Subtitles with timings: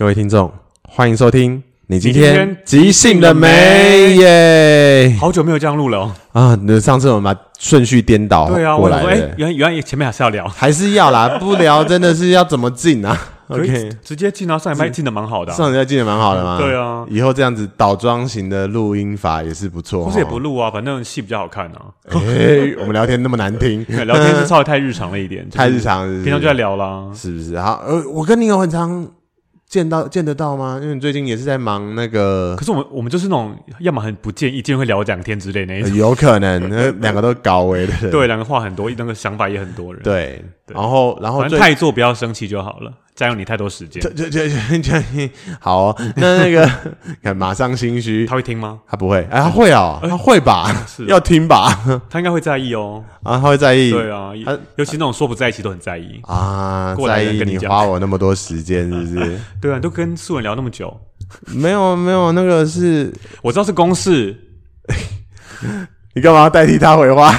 [0.00, 0.50] 各位听众，
[0.88, 1.62] 欢迎收听。
[1.88, 5.14] 你今天即兴了没耶？
[5.20, 6.12] 好久没有这样录了哦。
[6.32, 13.14] 啊，那上次我们把顺序颠倒对啊，我说哎，原原来前面还是要聊，还是要啦， 不聊真的是要怎么进啊
[13.48, 16.56] ？OK，直接进啊，上礼拜进的蛮好的，上礼拜进的蛮好的吗？
[16.58, 21.82] 对啊，以后这样子倒装型的录音法也是不错，不是也不录啊，反正戏比较好看啊。
[22.08, 27.60] 哎， 我们聊天那么难听，聊天是稍微太日常了一点， 太日常，平常就在聊啦，是不是？
[27.60, 29.06] 好，呃，我跟你有很长。
[29.70, 30.80] 见到见得到吗？
[30.82, 32.56] 因为你最近也是在忙那个。
[32.58, 35.94] 可是我们我们就是那种，要么很不建议，一见会聊两天之类那一种。
[35.94, 38.10] 有可能，那两个都高 危的。
[38.10, 40.02] 对，两个话很多，那个想法也很多人。
[40.02, 42.92] 对，然后然后太做不要生气就好了。
[43.20, 44.48] 占用你太多时间，这这这
[44.80, 45.96] 这好哦。
[46.16, 46.66] 那那个
[47.22, 48.80] 看马上心虚，他会听吗？
[48.88, 50.74] 他不会，哎，他会哦，他会吧？
[50.88, 51.78] 是要听吧？
[52.08, 53.04] 他应该会在意哦。
[53.22, 53.90] 啊，他会在意。
[53.90, 56.96] 对啊，他尤其那种说不在一起都很在意啊。
[57.06, 59.38] 在意你花我那么多时间，是不是？
[59.60, 60.98] 对啊，都跟素人聊那么久，
[61.44, 64.34] 没有没有，那个是我知道是公事。
[66.16, 67.34] 你干嘛要代替他回话？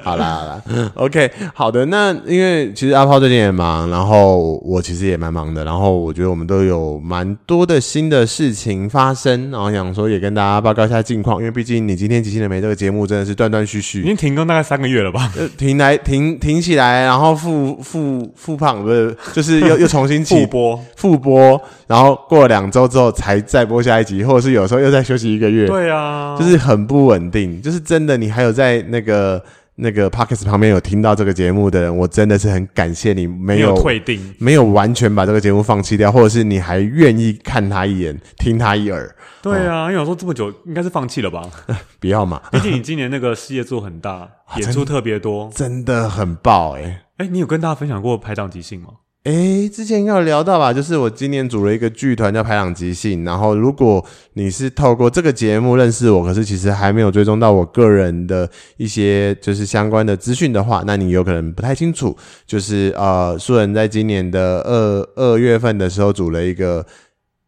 [0.04, 0.62] 好啦好啦
[0.94, 1.84] ，OK，好的。
[1.86, 5.64] 那因为其实阿炮最近也忙，然后我其实也蛮忙的。
[5.64, 11.38] 然后我觉得我们都有蛮多的新的事情发生，然后想说也跟大家报告一下近况。
[11.38, 15.32] 因为毕竟你今天即兴的没这个节目真的是断断续续，已经停更大概三个月了吧？
[15.36, 25.66] 呃，停来停停起来，然后复复复胖不是，就是又又重新起复播复播，然后过了两周之后才再播下一集，或者是有时候又再休息一个月。
[25.66, 28.16] 对啊，就是很不稳定，就是真的。
[28.16, 29.42] 你还有在那个。
[29.80, 39.14] 那个 Podcast 旁边有听到这个节目的人，我真的是很感谢你，没有，没有退订，没有完全把这个节目放弃掉，或者是你还愿意看他一眼，听他一耳。
[39.40, 41.48] 对啊，哦、因为我说这么久，应该是放弃了吧？
[42.00, 48.88] 不要嘛，毕竟你今年那个事业做很大， 啊、演出特别多，真的很爆诶、欸、诶你有跟大家分享过排档即兴吗？
[49.28, 50.72] 诶、欸，之前应该有聊到吧？
[50.72, 62.16] 就是我今年组了一个剧团叫排档即兴，然后如果你是透过这个节目认识我，可是其实还没有追踪到我个人的一些就是相关的资讯的话，那你有可能不太清楚。
[62.46, 66.86] 就是呃，素人在今年的二二月份的时候组了一个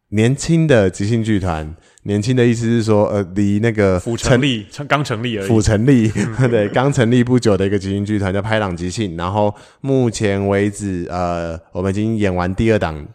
[0.09, 1.75] 年轻的即兴剧团。
[2.03, 5.47] 年轻的意思是说，呃，离那个府成立，刚成立而已。
[5.47, 6.09] 府成立，
[6.49, 9.15] 对，刚成立不久的一个即兴剧团叫拍档即兴。
[9.15, 13.05] 然后目前为止，呃，我们已经演完第二档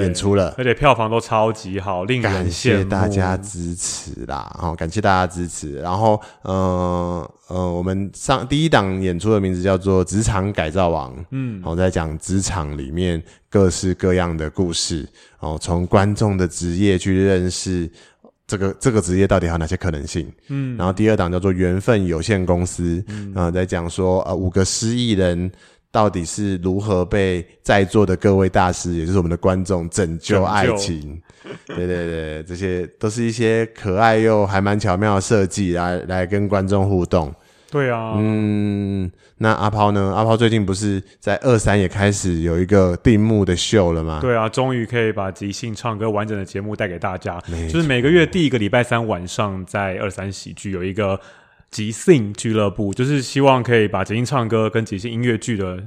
[0.00, 4.50] 演出了，而且票房都超级好，令人感谢大家支持啦！
[4.58, 5.74] 哦，感谢大家支持。
[5.80, 15.00] 然后，呃呃，我们上第一档演出的名字叫做《职场改造王》，嗯，然后在讲职场里面各式各样的故事，
[15.38, 17.90] 然后从观众的职业去认识。
[18.52, 20.30] 这个这个职业到底还有哪些可能性？
[20.48, 25.50] 嗯，然后第二档叫做缘分有限公司，嗯，然后在讲说呃五个失意人
[25.90, 31.18] 到底是如何被在座的各位大师，也就是我们的观众拯救爱情。
[31.66, 37.34] 对对对，这些都是一些可爱又还蛮巧妙的设计，来来跟观众互动。
[37.72, 40.12] 对啊，嗯，那阿抛呢？
[40.14, 44.18] 阿抛最近不是在二三也开始有一个定目的秀了吗？
[44.20, 47.40] 对啊，终于可以把即兴唱歌完整的节目带给大家。
[47.70, 51.18] 就是每个月第一个礼拜三晚上，在二三喜剧有一个
[51.70, 55.82] 即兴俱乐部，就是希望可以把即兴唱歌跟即兴音乐剧的。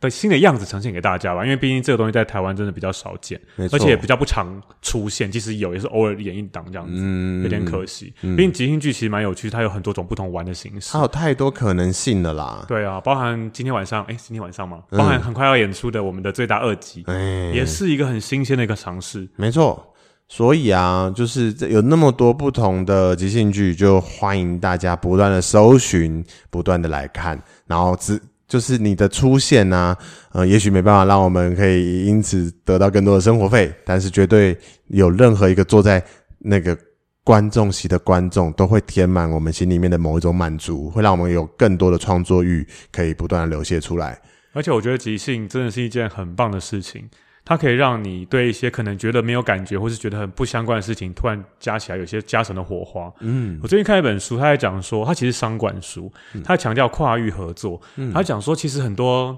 [0.00, 3.38] 的新的样子呈现给大家吧，因为毕竟这个东西在台湾真的比较少见，
[3.70, 5.30] 而且也比较不常出现。
[5.30, 8.12] 即使有，也是偶尔演一档这样子，嗯，有点可惜。
[8.22, 12.64] 毕竟即兴剧其实蛮有趣，它有很多种不同玩的形式，它有太多可能性的啦。
[12.66, 14.82] 对啊，包含今天晚上，哎，今天晚上吗？
[14.90, 19.28] 包含很快要演出的我们的最大二集，嗯，也是一个很新鲜的一个尝试。
[19.36, 19.92] 没错，
[20.28, 28.18] 所以啊，就是有那么多不同的即兴剧，就欢迎大家不断的搜寻，不断的来看，然后只。
[28.50, 29.96] 就是你的出现呢、
[30.32, 36.04] 嗯，也许没办法让我们可以因此得到更多的生活费，但是绝对有任何一个坐在
[36.40, 36.76] 那个
[37.22, 44.20] 观众席的观众，都会填满我们心里面的某一种满足，会让我们有更多的创作欲可以不断的流泻出来。
[44.52, 47.08] 而且我觉得即兴真的是一件很棒的事情。
[47.50, 53.12] 它可以让你对一些可能觉得没有感觉，或是觉得很不相关的事情，突然加起来有些加成的火花。
[53.18, 56.12] 嗯，我最近看一本书，他在讲说，他其实商管书，
[56.44, 57.80] 他强调跨域合作。
[57.96, 59.36] 嗯，他讲说，其实很多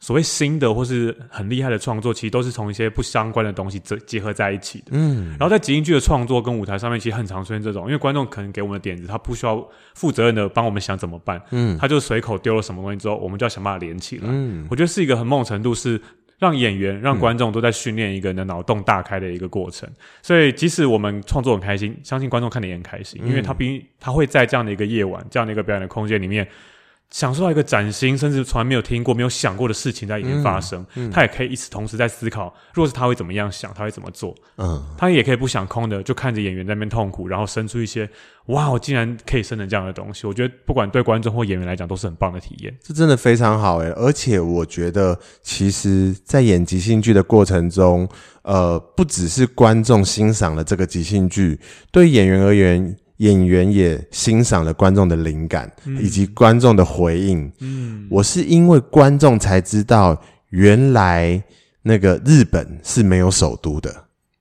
[0.00, 4.88] 所谓新的或是很厉害的创作，其实都是从一些不相关的东西结结合在一起的。
[4.90, 11.40] 嗯，然后在即兴剧的创作跟舞台上面，其实很常出现这种，因为观众可能给我们的点子，他不需要负责任的帮我们想怎么办。
[11.52, 14.24] 嗯，他就随口丢了什么东西之后，我们就要想办法连起来。
[14.26, 15.98] 嗯，我觉得是一个很某种程度是。
[16.38, 19.88] 让演员、让观众都在训练一个人的脑洞大开的一个过程，
[20.22, 26.46] 所以即使我们创作很开心，相信观众看的也很开心，因为他毕他会在这样的一个夜晚、这样的一个表演的空间里面，
[27.10, 30.80] 享受到一个崭新，甚至从来没有听过、没有想过的事情在里面发生。
[30.96, 34.34] 嗯嗯、他也可以一直同时在思考，如果是他会怎么样想，他会怎么做。
[34.58, 38.08] 嗯，他也可以不想空的，就看着演员在那边痛苦，然后生出一些
[38.46, 40.26] 哇，我竟然可以生成这样的东西。
[40.26, 42.76] 我觉得不管对观众或演员来讲，都是很棒的体验。
[42.82, 48.06] 这真的非常好诶，而且我觉得，其实，在演即兴剧的过程中，
[48.42, 51.58] 呃，不只是观众欣赏了这个即兴剧，
[51.90, 52.96] 对演员而言。
[53.18, 55.70] 演员也欣赏了观众的灵感，
[56.00, 57.50] 以及观众的回应。
[57.60, 60.20] 嗯，我是因为观众才知道，
[60.50, 61.42] 原来
[61.82, 63.94] 那个日本是没有首都的。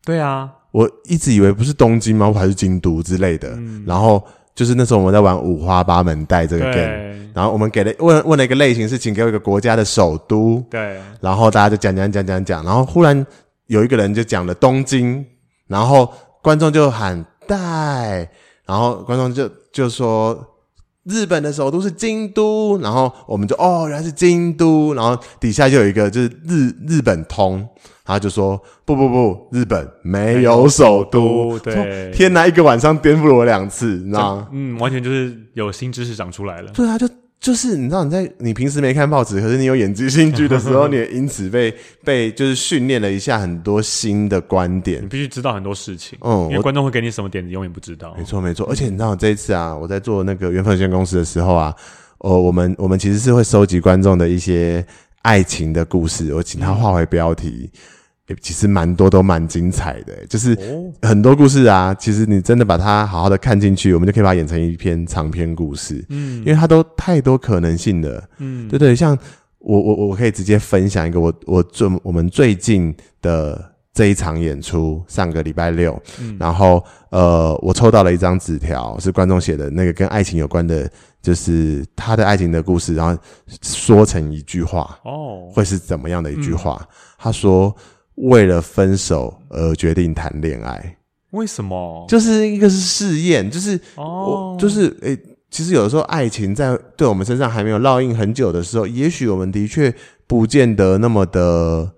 [0.03, 2.31] 对啊，我一直以为不是东京吗？
[2.33, 3.49] 还是京都之类的。
[3.55, 4.21] 嗯，然后
[4.53, 10.61] 就是那时候我们在玩五花八门带这个 game，然后我们给了问问了一个类型是，请给我一个国家的首都。
[10.69, 13.25] 对，然后大家就讲讲讲讲讲，然后忽然
[13.67, 15.25] 有一个人就讲了东京，
[15.67, 16.11] 然后
[16.41, 18.29] 观众就喊带。
[18.65, 20.57] 然后观众就就说
[21.03, 27.67] 日本的首都是京都，然后我们就哦，原来是京都，然后底下就有一个就是日日本通，
[28.03, 34.47] 他就说不不不，日本没有首都，对，天哪，一个晚上颠覆了我两次，你知道吗？
[34.51, 37.07] 嗯，完全就是有新知识长出来了，对啊，就。
[37.45, 41.71] 就是你知道你在你平时没看报纸，可是你有演即兴剧的时候，你也因此被
[42.03, 45.03] 被就是训练了一下很多新的观点。
[45.03, 48.15] 你必须知道很多事情，嗯，因为观众会给你什么点你，永远不知道。
[48.17, 51.71] 没错没错，而且你知道这一次啊，我在做那个缘分有限公司的时候啊，
[52.17, 54.83] 哦，我们我们其实是会收集观众的一些
[55.21, 57.69] 爱情的故事，我请他画为标题。
[57.71, 57.79] 嗯
[58.27, 60.57] 欸、其实蛮多都蛮精彩的、欸，就是
[61.03, 61.93] 很多故事啊。
[61.93, 66.03] 其实你真的把它好好的看进去，我们就可以把它演成一篇长篇故事。
[66.09, 68.23] 嗯，因为它都太多可能性了。
[68.39, 69.15] 嗯，对对，像
[69.59, 80.89] 我我我可以直接分享一个我我最我们最近的这一场演出，上个礼拜六，嗯、然后呃，我抽到了一张纸条，是观众写的那个跟爱情有关的，
[81.21, 83.15] 就是他的爱情的故事，然后
[83.61, 86.75] 说成一句话哦，会是怎么样的一句话？
[86.81, 86.87] 嗯、
[87.19, 87.75] 他说。
[88.15, 90.97] 为了分手而决定谈恋爱，
[91.31, 92.05] 为什么？
[92.07, 95.21] 就是一个是试验，就是哦就是诶、欸，
[95.51, 99.93] 其实有的时候爱情在对我们身上还没有烙印很久的时候，也许我们的确
[100.27, 101.91] 不见得那么的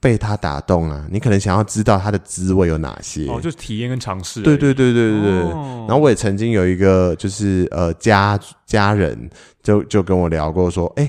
[0.00, 1.06] 被他打动啊。
[1.10, 4.42] 你可能想要知道他的滋味有哪些，哦，就是体验跟尝试。
[4.42, 5.50] 对对对对对对。
[5.86, 9.30] 然后我也曾经有一个就是呃家家人
[9.62, 11.08] 就就跟我聊过说，诶，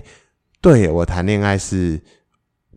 [0.61, 1.99] 对我谈恋爱是。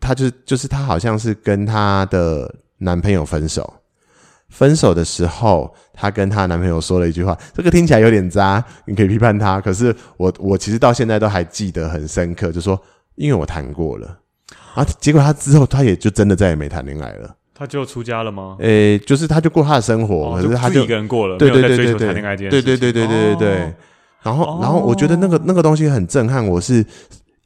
[0.00, 3.75] 她就就是她，好像是跟她的男朋友分手。
[4.49, 9.61] 分手的时候，她跟她男朋友说了一句话，这个听起来有点渣，你可以批判她。
[9.61, 12.76] 可是我我其实到现在都还记得很深刻，就说
[13.14, 14.19] 因为我谈过了
[14.75, 14.85] 啊。
[14.99, 17.32] 结果她之后，她也就真的再也没谈恋爱了。
[17.55, 18.56] 她就出家了吗？
[18.58, 22.62] 诶、欸，就是她就过她的生活，哦、可是她就，就一个人过了，对对对对对，谈恋爱这件事。
[22.62, 23.75] 对对对对对对对。
[24.23, 26.85] 然后然后我觉得那个那个东西很震撼，我是。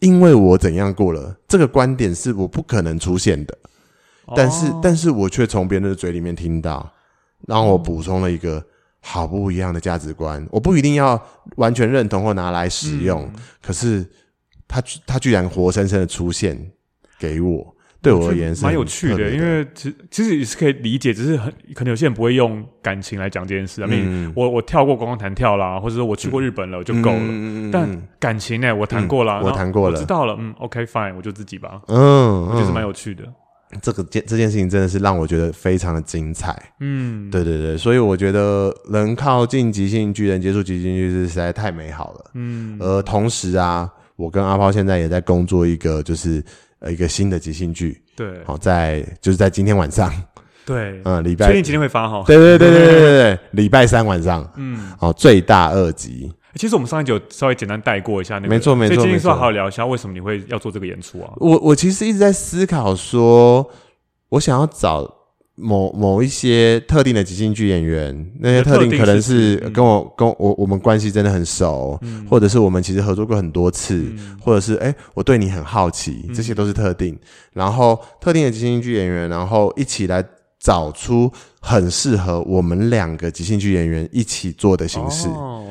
[0.00, 3.56] 因为我怎样过了，这个观点是我不可能出现的，
[4.37, 6.93] 但是、哦、但是我却从别人的嘴里面听到，
[7.46, 8.64] 让我补充了一个
[9.00, 10.46] 好不一样的价值观。
[10.50, 11.20] 我不一定要
[11.56, 13.32] 完全认同或拿来使用，嗯、
[13.62, 14.06] 可是
[14.69, 16.70] 他他居然活生生的出现
[17.19, 17.73] 给我。
[18.04, 23.82] 对我而言是蛮有趣的，因为其实其实也是可以理解，只是很可能有些人不会用感情来讲这件事。
[24.34, 27.18] 我我跳过光光弹跳啦，或者说我去过日本了，我就够了。
[27.20, 27.88] 嗯、但
[28.20, 30.36] 感情呢、欸，我谈过啦，嗯、我谈过了，我知道了。
[30.38, 31.80] 嗯，OK fine，我就自己吧。
[31.88, 33.24] 嗯，我觉得是蛮有趣的。
[33.81, 36.55] 这个件这件事情真的是让我觉得非常的精彩。
[36.81, 42.31] 嗯，对对对，所以我觉得能靠近即兴剧，人接触即兴剧是实在太美好了。
[42.34, 46.44] 嗯，而同时啊，我跟阿抛现在也在工作一个就是。
[46.84, 50.12] 呃，一个新的即兴剧，对，好，在就是在今天晚上，
[50.67, 52.22] 对，嗯，礼拜，确定今天会发哈？
[52.26, 56.31] 对对对对对对对，礼拜三晚上，嗯，好，最大二集。
[56.56, 61.32] 其实我们上一集有稍微简单带过一下那个，没错没错，所以今天说好好聊一下，为什么你会要做这个演出啊？
[61.38, 63.67] 我我其实一直在思考说，
[64.29, 65.23] 我想要找。
[65.56, 77.15] 某某一些特定的即兴剧演员，那些特定可能是跟我跟我我们关系真的很熟，嗯、或者是我们其实合作过很多次，嗯、或者是哎、欸、我对你很好奇，这些都是特定。
[77.15, 77.20] 嗯、
[77.53, 80.25] 然后特定的即兴剧演员，然后一起来
[80.58, 81.31] 找出
[81.61, 85.65] 很适合我们两个即兴剧演员一起做的形式，哦、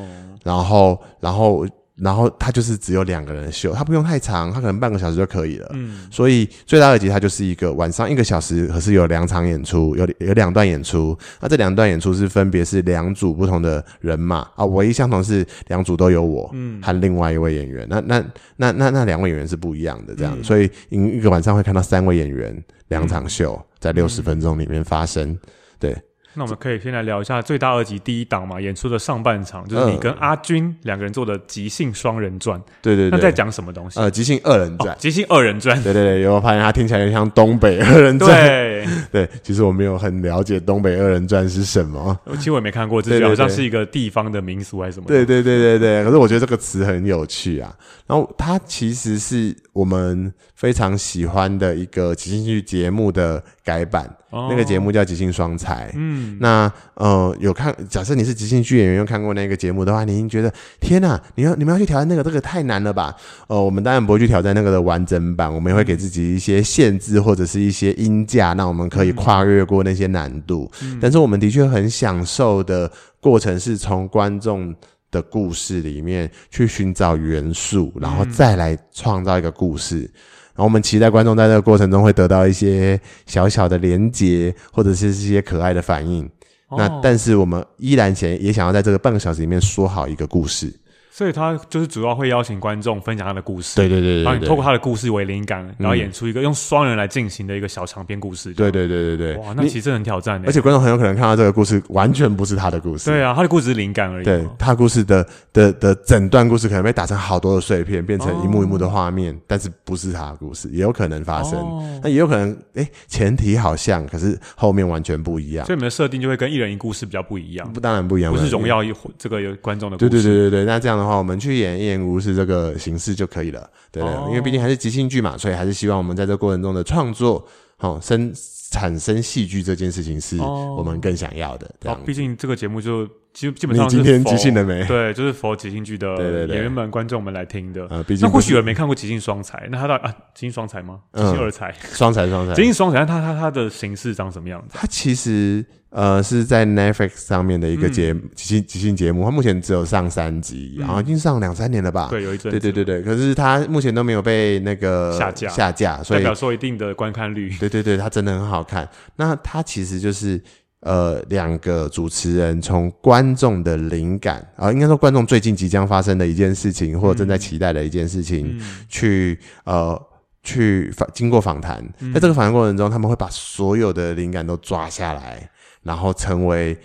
[0.44, 1.68] 然后然后。
[1.96, 5.70] 然后他就是只有两个人秀，他不用太长，他可能半个小时就可以了。
[5.74, 11.16] 嗯，所以最大的集它就是一个晚上一个小时，可是有两场演出，有有两段演出。
[11.40, 17.88] 那这两段演出是分别是两组不同的人马啊，唯一相同是两组都有我，嗯，和另外一位演员。
[17.88, 18.26] 那那
[18.58, 25.38] 那那那两位演员是不一样的，这样，嗯、所以一一个晚上会看到三位演员两场秀在六十分钟里面发生。
[25.78, 25.96] 对，
[26.36, 32.62] 那我们可以先来聊一下最大二集第一档嘛，演出的上半场，就是你跟阿军两个人做的即兴双人转。
[32.82, 34.00] 对对对，那在讲什么东西？
[34.00, 35.82] 呃，即兴二人转，即兴二人转。
[35.84, 38.30] 对对对，有没有发现他听起来有点像东北二人转？
[38.32, 45.06] 对对，其实我没有很了解东北二人转是什么，其实我也没看过，这好像是一个地方的民俗还是什么？
[45.08, 47.74] 对对对对对，可是我觉得这个词很有趣啊。
[48.08, 55.90] 然后它其实是我们非常喜欢的一个即兴剧节目的改版，哦、那个节目叫《即兴双才》。
[55.94, 63.14] 嗯，那呃有看，假设你是即兴剧演员，又看过那个节目的话，你一定觉得天哪，你要你们要去挑战那个，这个太难了吧？
[63.48, 70.72] 呃，我们当然不会去挑战那个的完整版，我们也会给自己一些限制或者是一些音架，让我们可以跨越过那些难度。
[70.82, 72.90] 嗯、但是我们的确很享受的
[73.20, 74.74] 过程是从观众。
[75.12, 80.00] 的故事里面去寻找元素，然后再来创造一个故事。
[80.00, 80.10] 嗯、
[80.56, 86.24] 然后我们期待观众在这个过程中会得到一些小小的连结，或者是一些可爱的反应。
[86.68, 90.74] 哦、那但是我们依然想也想要在这个半个小时里面说好一个故事。
[91.16, 98.52] 所以他就是主要会邀请观众分享他的故事，对对对，然后你透过他的故事为灵感，然后演出一个用双人来进行的一个小长篇故事。
[98.56, 100.48] 对对对对对，哇，那其实很挑战的。
[100.48, 103.12] 而且观众很有可能看到这个故事完全不是他的故事。
[103.12, 104.26] 对啊，他的故事是灵感而已。
[104.26, 111.64] 对，他故事的的的整段故事可能被打成好多的碎片，变成一幕一幕的画面，但是不是他的故事，也有可能发生。
[112.02, 115.64] 那也有可能，哎，前提好像，可是后面完全不一样。
[115.68, 117.72] 所以你们的设定就会跟一人一故事比较不一样。
[117.72, 120.10] 不，当然不一样，不是荣耀一这个有观众的故事。
[120.10, 121.74] 对对对对对，那这样的话，我们去演。
[121.74, 127.46] 一演无事这个形式就可以了，对对，因为毕竟还是即兴剧嘛，所以还是希望我们在这个过程中的创作，
[127.78, 128.32] 好生
[128.72, 131.70] 产生戏剧这件事情是我们更想要的。
[131.86, 134.86] 哦，毕竟这个节目就基基本上是今天即兴的没？
[134.86, 137.86] 对，就是 for 即兴剧的演员们、观众们来听的。
[137.90, 141.00] 呃，毕竟那或许有人没看过即兴双才，那他到啊，即兴双才吗？
[141.14, 144.78] 即兴二才，双才双才，即兴双才，他他他的形式长什么样子？
[144.78, 145.66] 他其实。
[145.96, 152.08] 呃，是在 Netflix 上面的一个节即兴即兴节目，它目前只有上三集，然后已经上两三年了吧？
[152.10, 152.50] 对，有一阵。
[152.50, 157.56] 对对对对，可是它目前都没有被那个下架下架，所以代表说一定的观看率。
[157.60, 158.90] 对对对，它真的很好看。
[159.18, 160.42] 那它其实就是
[160.80, 168.60] 呃两个主持人从观众的灵感啊，应该说观众最近即将发生的一件事情，或者正在期待的一件事情，
[168.90, 169.96] 去呃
[170.42, 175.48] 去访经过访谈，在这个访谈过程中，他们会把所有的灵感都抓下来。
[175.84, 176.78] 然后成为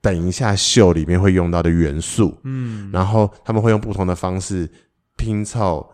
[0.00, 4.68] 等一下秀里面会用到的元素，嗯，然后他们会用不同的方式
[5.16, 5.86] 拼凑，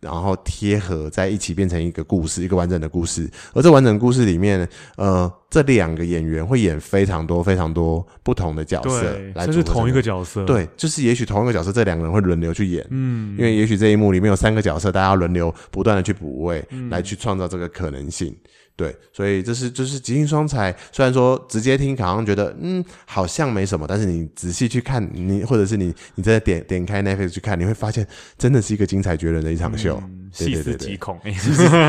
[0.00, 3.30] 然后贴合在一起，变成一个故事，一个完整的故事。
[3.54, 18.36] 而这完整的故事里面，呃，这两个演员会演非常多、非常多不同的角色，对，来，这是同一个角色，对，就是也许同一个角色，这两个人会轮流去演，嗯，因为也许这一幕里面有三个角色，大家要轮流不断的去补位，嗯，来去创造这个可能性。
[18.76, 20.74] 对，所以这是就是即兴双才。
[20.90, 30.02] 虽然说直接听好像觉得嗯好像没什么，但是你仔细去看，你或者是你你再点点开 Netflix 去看，你会发现真的是一个精彩绝伦的一场秀，
[30.32, 31.20] 细思极恐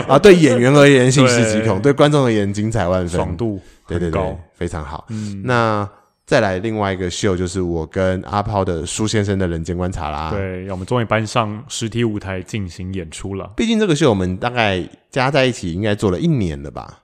[0.08, 0.20] 啊！
[0.20, 5.06] 对演员而言细思极恐，对观众而言精彩万分，爽度对对对非常好。
[5.10, 5.90] 嗯，那。
[6.26, 10.32] 再来另外一个秀，就是我跟阿抛的苏先生的人间观察啦。
[10.32, 13.54] 对，我们终于搬上实体舞台进行演出了。
[13.56, 17.04] 毕竟这个秀我们大概加在一起应该做了一年了吧？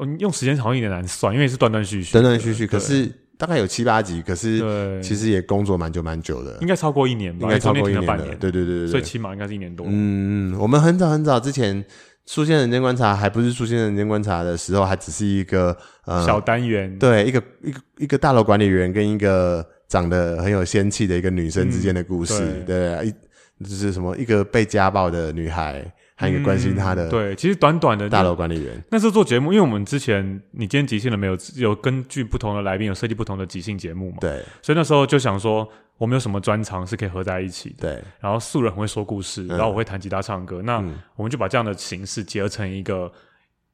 [0.00, 2.64] 嗯，用时间好像有点难算，因为是断断续续，断断续续。
[2.64, 7.42] 可是大概有七八集，可是其实也工作蛮久蛮久的，应该超过一年吧？
[7.42, 8.38] 应该超过一年半年。
[8.38, 9.84] 对对对对，最起码应该是一年多。
[9.88, 11.84] 嗯，我们很早很早之前。
[12.26, 25.90] 苏先生人间观察还不是苏先生人间观察的时候，还只是一个呃小单元，对，一个一个一个大楼管理员跟一个长得很有仙气的一个女生之间的故事，对，一就是什么一个被家暴的女孩。
[26.18, 28.82] 还有一个关心他的、嗯，对，其实短短的大楼管理员。
[28.90, 31.36] 那时候做节目，因为我们之前你今天即兴了没有？
[31.56, 34.16] 有根据不同的来宾有设计不同的即兴节目嘛？
[34.20, 35.68] 对，所以那时候就想说，
[35.98, 37.94] 我们有什么专长是可以合在一起的？
[37.94, 40.84] 对，然后素人很会说故事，然后我会弹吉他唱歌，嗯、那
[41.16, 43.12] 我们就把这样的形式结合成一个。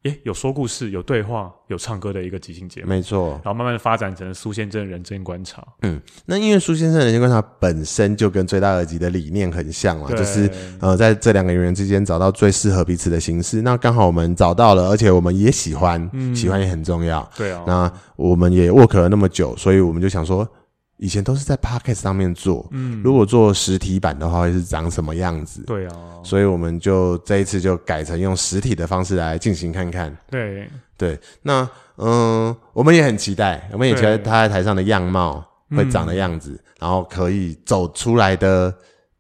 [0.05, 3.41] 诶，有说故事、有对话、有唱歌的一个即兴节目，没错。
[3.45, 5.65] 然后慢慢的发展成苏先生人间观察。
[5.83, 13.63] 嗯，那因为苏先生人间观察本身就跟最大耳集的理念很像嘛，就是呃，在这两个演员之间找到最适合彼此的形式。
[13.63, 17.31] 那刚好我们找到了，而且我们也喜欢，嗯、喜欢也很重要。
[17.37, 17.63] 对啊。
[17.67, 20.49] 那我们也 work 了那么久，所以我们就想说。
[21.03, 25.65] 以前都是在 Podcast 上面做，嗯，如果做实体版的话，会是长什么样子？
[25.67, 25.93] 对啊，
[26.23, 30.17] 所以我们就这一次就改成用实体的方式来进行看看。
[30.31, 38.73] 对对，那嗯，我们也很期待，我们也期待他在台上的样貌会长的样子，然后可以走出来的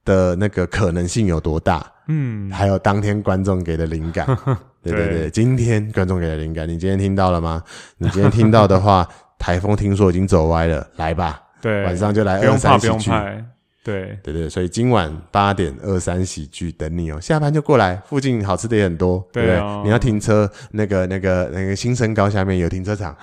[0.05, 1.85] 的那个可能性有多大？
[2.07, 4.25] 嗯，还有当天观众给的灵感，
[4.85, 7.61] 对对对，今天观众给的灵感，你今天听到了吗？
[7.99, 9.05] 你今天听到的话。
[9.43, 13.11] 台风听说已经走歪了，来吧，对，晚上就来不用怕，二三喜剧。
[13.11, 13.52] 不用怕。
[13.85, 19.61] 对对对，所以今晚八点二三喜剧等你哦，下班就过来，附近好吃的也很多，对不对？
[19.85, 23.17] 你要停车，那个那个那个新生高下面有停车场，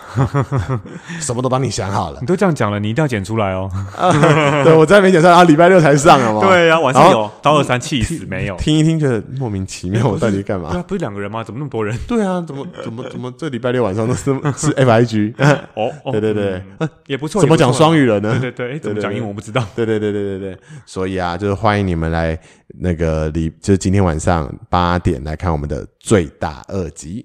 [1.22, 2.18] 什么都帮你想好了。
[2.20, 3.70] 你都这样讲了，你一定要剪出来哦。
[4.66, 6.42] 对，我再没剪出来啊，礼拜六才上了嘛。
[6.42, 8.56] 对啊，晚上有到二三气死没有？
[8.58, 10.72] 听一听觉得莫名其妙，我到底干嘛？
[10.72, 11.44] 对啊，不是两个人吗？
[11.44, 11.98] 怎么那么多人？
[12.08, 14.26] 对啊，怎么怎么怎么这礼拜六晚上都是
[14.58, 15.34] 是 FIG？
[15.76, 16.62] 哦，对对对，
[17.08, 17.40] 也不错。
[17.40, 18.38] 怎么讲双语了呢？
[18.42, 19.66] 对对对，怎么讲英文我不知道。
[19.76, 20.49] 对对对对对对，
[20.86, 21.30] 所以啊。
[21.30, 22.36] 啊，就是欢迎你们来
[22.80, 27.24] 那个里，就是今天晚上八点来看我们的最大二集。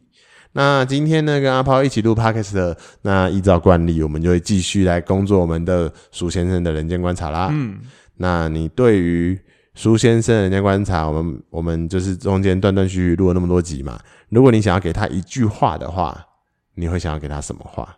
[0.53, 7.49] 那今天呢，跟阿抛一起录 Podcast 的，那依照惯例，我们就会继续来工作我们的苏先生的人间观察啦。
[7.51, 7.81] 嗯，
[8.17, 9.41] 那你对于
[9.75, 13.99] 苏先生的人间观察，我们我们就是中间断断续续录了那么多集嘛。
[14.29, 16.27] 如果你想要给他一句话的话，
[16.75, 17.97] 你会想要给他什么话？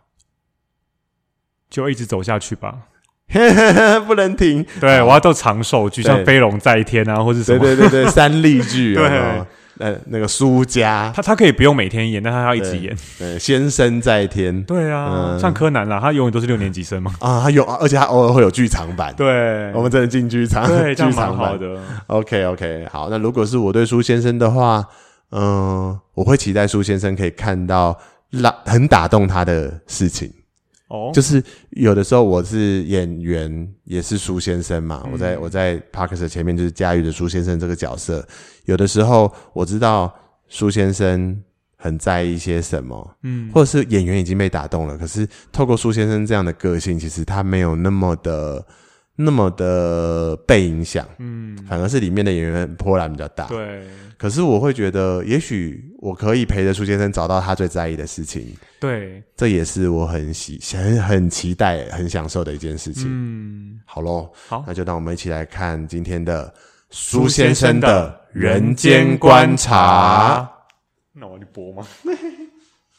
[1.69, 2.87] 就一直走下去吧。
[4.07, 9.05] 不能停，对，我要做长寿剧，像飞龙在天啊，或者什么，对对对对，三立剧， 对，
[9.79, 21.59] 呃，那个苏家，他他可以不用每天演，但他要一直演，对，先生在天，对啊，像柯南啦，他永远都是六年级生嘛，啊，他有，而且他偶尔会有剧场版，对，我们真的进剧场，对，剧场版。
[21.59, 24.83] 的，OK OK，好，那如果是我对苏先生的话，
[25.31, 27.99] 嗯，我会期待苏先生可以看到
[28.31, 30.31] 让很打动他的事情。
[30.87, 35.03] 哦，就是有的时候我是演员，也是苏先生嘛。
[35.05, 38.25] 嗯、我在我在 Parkes 前面就是驾驭着苏先生这个角色。
[38.65, 40.13] 有的时候我知道
[40.47, 41.41] 苏先生
[41.75, 44.97] 很在意一些什么，嗯，或者是演员已经被打动了。
[44.97, 48.65] 可是透过苏先生这样的个性，其实他没有那么的
[49.19, 53.83] 那么的被影响，嗯，反而是里面的演员波澜比较大，对。
[54.15, 58.55] 可是我会觉得，也许我可以陪着苏先生找到他最在意的事情。
[58.79, 63.05] 对，这也是我很喜、很很期待、很享受的一件事情。
[63.07, 66.51] 嗯，好喽，好，那就让我们一起来看今天的
[66.89, 70.51] 苏先生的人间观察。
[71.13, 71.87] 那我就播吗？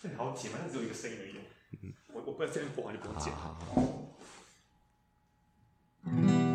[0.01, 0.59] 这 好剪吗？
[0.63, 1.35] 它只有一个声音而已。
[1.83, 3.33] 嗯，我我不要这边播，还是不用剪。
[3.33, 4.08] 好好好。
[6.13, 6.49] 嗯。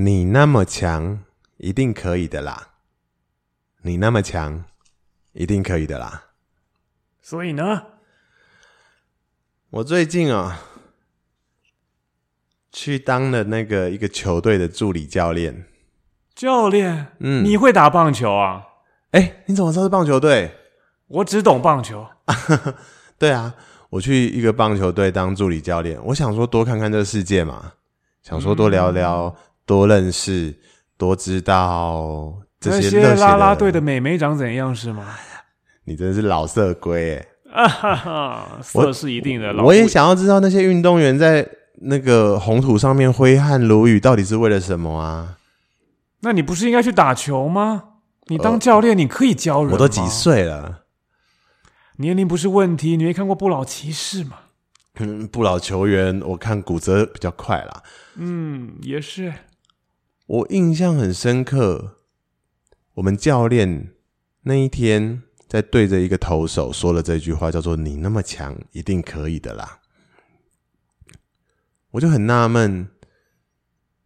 [0.00, 1.24] 你那么强，
[1.56, 2.74] 一定可以的啦！
[3.82, 4.64] 你那么强，
[5.32, 6.30] 一定可以的啦！
[7.20, 7.98] 所以呢，
[9.70, 10.67] 我最近啊，
[12.72, 15.64] 去当了那个一个球队的助理教练。
[16.34, 18.62] 教练，嗯，你会打棒球啊？
[19.12, 20.52] 哎，你怎么知道是棒球队？
[21.08, 22.06] 我只懂棒球。
[23.18, 23.54] 对啊，
[23.90, 25.98] 我去一个棒球队当助理教练。
[26.04, 27.72] 我想说多看看这个世界嘛，
[28.22, 29.26] 想说多聊聊。
[29.26, 30.54] 嗯多认识，
[30.96, 35.14] 多知道这些那些啦啦队的美眉长怎样是吗？
[35.84, 37.16] 你真是老色龟
[37.52, 37.62] 哎！
[37.64, 39.52] 啊哈哈，色是一定的。
[39.58, 41.46] 我，我也想要知道那些运动员在
[41.80, 45.38] 那个红土上面挥汗如雨，到底是为了什么啊？
[46.20, 47.84] 那你不是应该去打球吗？
[48.26, 49.72] 你当教练，你可以教人。
[49.72, 50.84] 我都几岁了？
[51.96, 52.96] 年龄不是问题。
[52.96, 54.36] 你没看过不老骑士吗？
[54.96, 57.82] 嗯， 不老球员，我看骨折比较快啦。
[58.16, 59.32] 嗯，也是。
[60.26, 61.96] 我印象很深刻，
[62.94, 63.92] 我们教练
[64.42, 69.78] 那一天在对着一个投手说了这句话，叫做“你那么强，一定可以的啦”。
[71.92, 72.88] 我就很纳闷，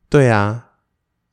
[0.08, 0.66] 对啊，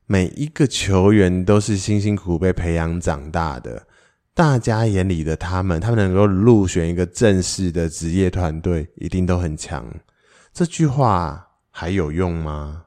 [0.07, 3.85] 每一个球员都是辛辛苦苦被培养长大的，
[4.33, 9.85] 大家眼里的他们，他们能够入选一个正式的职业团队，一定都很强。
[10.51, 12.85] 这句话还有用吗？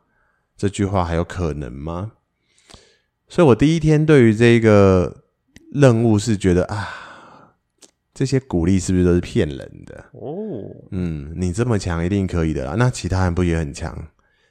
[0.56, 2.12] 这句话还有可能吗？
[3.28, 5.24] 所以我第一天对于这个
[5.72, 6.88] 任务是觉得啊，
[8.14, 10.04] 这些鼓励是不是都是骗人的？
[10.12, 12.74] 哦，嗯，你这么强，一定可以的啦。
[12.78, 13.96] 那其他人不也很强？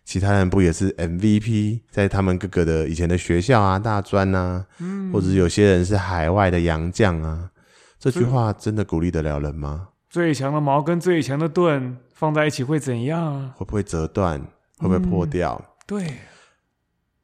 [0.04, 7.52] 其他人不也是 MVP，在他们各个的以前的学校啊、大专啊，嗯，或者有些人是海外的洋将啊。
[8.00, 9.89] 这句话真的鼓励得了人吗？
[10.10, 13.54] 最强的矛跟最强的盾放在一起会怎样？
[13.56, 14.41] 会不会折断？
[14.80, 15.62] 会不会破掉？
[15.63, 16.13] 嗯对，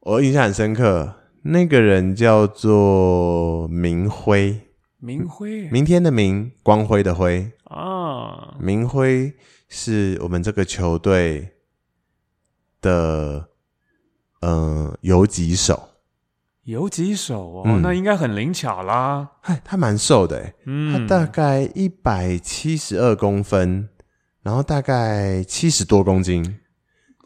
[0.00, 4.60] 我印象很深刻，那个人叫做明辉，
[4.98, 7.50] 明辉，明天的明，光辉的辉。
[7.64, 9.32] 啊，明辉
[9.68, 11.48] 是我们这个球队
[12.80, 13.48] 的
[14.40, 15.88] 呃游击手，
[16.64, 19.28] 游击手哦，嗯、那应该很灵巧啦。
[19.40, 23.88] 嗨，他蛮瘦的，嗯，他大概一百七十二公分，
[24.42, 26.58] 然后大概七十多公斤。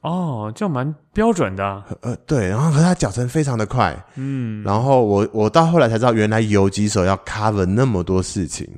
[0.03, 1.85] 哦，这样蛮标准的啊。
[2.03, 3.97] 呃，对，然后和他脚程非常的快。
[4.17, 8.69] 嗯，然后我我到后来才知道，原来游击手要 cover 那么多事情。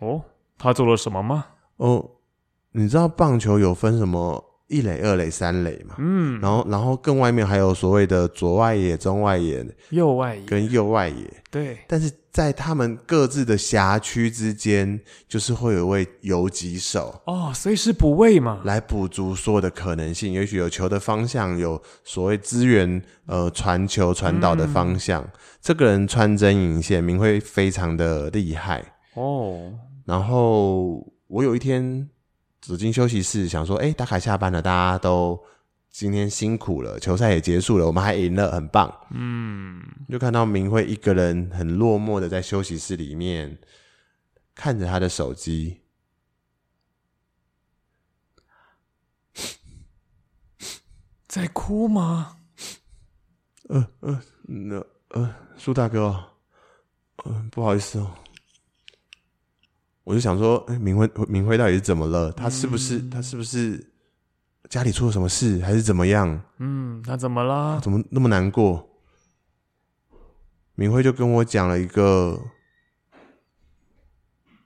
[0.00, 0.20] 哦，
[0.58, 1.46] 他做了什么吗？
[1.78, 2.04] 哦，
[2.72, 4.42] 你知道棒球有分什么？
[4.74, 11.78] 一垒、二垒、三垒嘛，嗯，然后，然后更外面还有所谓的左外野、中外野、右外野跟右外野，对。
[11.86, 20.32] 但是在他们各自的辖区之间，就是会有一位游击手哦，随时补位嘛，来补足所有的可能性。
[20.32, 25.22] 也许有球的方向，有所谓资源，呃，传球传导的方向。
[25.22, 25.30] 嗯、
[25.62, 28.84] 这个人穿针引线，明辉非常的厉害
[29.14, 29.72] 哦。
[30.04, 32.08] 然后我有一天。
[32.66, 35.38] 走进休息室，想说：“哎、欸，打卡下班了，大家都
[35.90, 43.58] 今天辛苦了，球赛也结束了，我们还赢了，很棒。”嗯，就看到明慧一个人很落寞的在休息室里面
[44.54, 45.82] 看着他的手机，
[51.28, 52.38] 在哭吗？
[53.68, 56.18] 呃呃，那呃，苏大哥，
[57.26, 58.10] 嗯、呃，不好意思哦。
[60.04, 62.30] 我就想说，哎、欸，明辉，明辉到底是怎么了？
[62.32, 63.92] 他是不是、嗯、他是不是
[64.68, 66.42] 家里出了什么事，还是怎么样？
[66.58, 67.80] 嗯，他怎么了？
[67.80, 68.86] 怎么那么难过？
[70.74, 72.38] 明辉就跟我讲了一个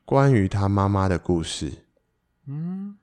[0.04, 1.84] 关于他妈妈的故事。
[2.46, 2.96] 嗯，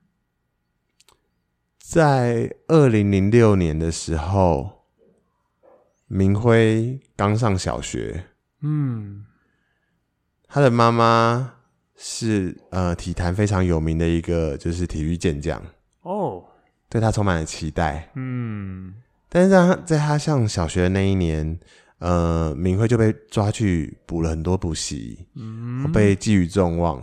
[1.80, 4.88] 在二零零六年的时候，
[6.08, 8.26] 明辉刚上小学。
[8.60, 9.26] 嗯，
[10.50, 11.54] 他的妈妈。
[11.98, 15.62] 是呃，体坛非常有名的一个，就是体育健将
[16.02, 16.44] 哦，
[16.90, 18.12] 对他充满了期待。
[18.16, 18.94] 嗯，
[19.30, 21.58] 但是在他在他上小学的那一年，
[22.00, 27.02] 呃，明辉就被抓去补了很多补习，嗯，被寄予众望。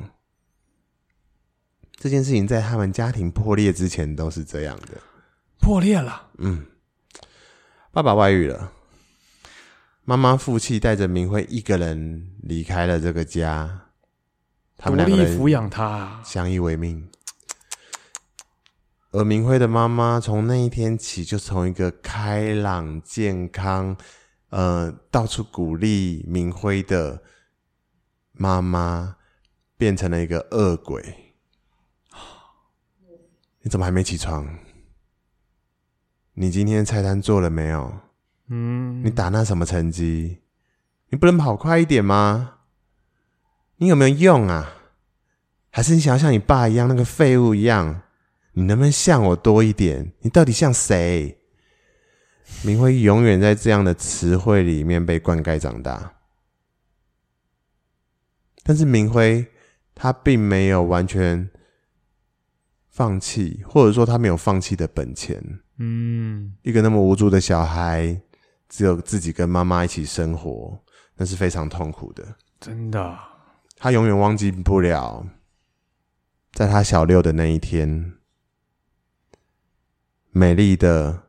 [1.94, 5.00] 这件事情在他们家庭破裂之前都是这样的，
[5.58, 6.28] 破裂了。
[6.38, 6.66] 嗯，
[7.92, 8.72] 爸爸外遇了，
[10.04, 13.88] 妈妈负气带着明辉一个人离开了这个家。
[14.84, 17.08] 独立抚养他，相依为命。
[19.12, 23.96] 而明辉的妈妈从那一天起，就从一个开朗、健康、
[24.48, 27.22] 呃，到处鼓励明辉的
[28.32, 29.16] 妈妈，
[29.76, 31.34] 变成了一个恶鬼。
[33.60, 34.58] 你怎么还没起床？
[36.34, 37.92] 你今天菜单做了没有？
[38.48, 40.40] 嗯，你打那什么成绩？
[41.10, 42.54] 你不能跑快一点吗？
[43.82, 44.74] 你有没有用啊？
[45.70, 48.02] 还是你想要像你爸一样那个废物一样？
[48.52, 50.12] 你能不能像我多一点？
[50.20, 51.36] 你到底像谁？
[52.62, 56.14] 明辉永远在这样的词汇里面被灌溉长大。
[58.62, 59.44] 但是明辉
[59.96, 61.50] 他并没有完全
[62.88, 65.42] 放弃，或者说他没有放弃的本钱。
[65.78, 68.20] 嗯，一个那么无助的小孩，
[68.68, 70.78] 只有自己跟妈妈一起生活，
[71.16, 72.24] 那是非常痛苦的。
[72.60, 73.31] 真的。
[73.82, 75.26] 他永远忘记不了，
[76.52, 78.12] 在他小六的那一天，
[80.30, 81.24] 美丽的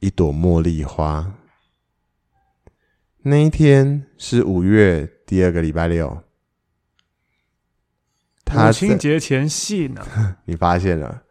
[0.00, 1.32] 一朵茉莉花。
[3.22, 6.22] 那一天是五月第二个礼拜六，
[8.52, 10.04] 母亲节前夕呢。
[10.44, 11.22] 你发现了，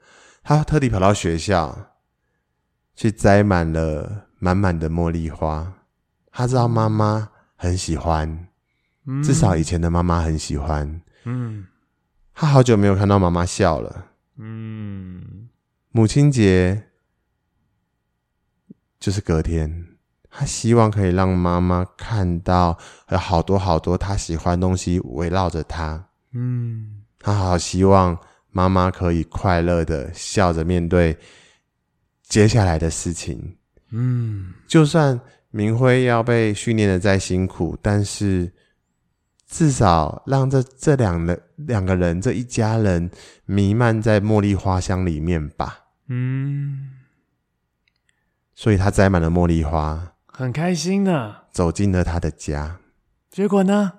[0.42, 1.92] 他特地跑到学校
[2.96, 5.76] 去摘满了满满的茉莉花。
[6.32, 8.48] 他知道妈妈很喜欢。
[9.24, 11.02] 至少以前的妈妈很喜欢。
[11.26, 11.68] 嗯，
[12.34, 14.08] 他好久没有看到妈妈笑了。
[14.38, 15.48] 嗯，
[15.92, 16.88] 母亲节
[19.00, 19.88] 就是隔天，
[20.30, 22.78] 他希望可以让妈妈看到
[23.10, 26.10] 有好多好多他喜欢的东西围绕着他。
[26.34, 28.18] 嗯，他好希望
[28.50, 31.16] 妈妈可以快乐的笑着面对
[32.24, 33.58] 接下来的事情。
[33.92, 35.20] 嗯，就算
[35.52, 38.52] 明辉要被训练的再辛苦，但是。
[39.56, 43.10] 至少让这这两人两个人这一家人
[43.46, 45.86] 弥漫在茉莉花香里面吧。
[46.08, 46.92] 嗯，
[48.54, 51.44] 所以他摘满了茉莉花，很开心呢。
[51.54, 52.82] 走进了他的家，
[53.30, 53.94] 结果呢？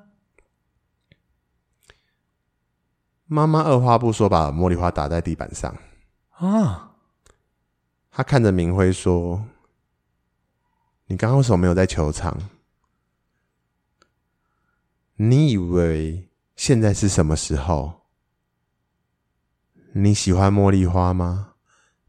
[3.24, 5.74] 妈妈二话不说把茉莉花打在地板上。
[6.32, 6.96] 啊！
[8.10, 9.46] 他看着明辉说
[11.08, 12.38] ：“你刚刚为什么没有在球场？”
[15.18, 18.02] 你以为现在是什么时候？
[19.92, 21.54] 你喜欢茉莉花吗？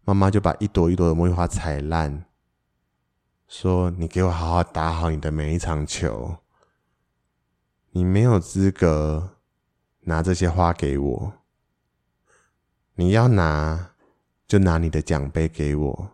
[0.04, 2.26] 妈妈就把一朵一朵的茉莉花踩烂，
[3.48, 6.40] 说：“你给我好好打好你的每一场球。
[7.92, 9.38] 你没有资格
[10.02, 11.34] 拿这些花给我。
[12.96, 13.92] 你要拿，
[14.46, 16.12] 就拿你的奖杯给我。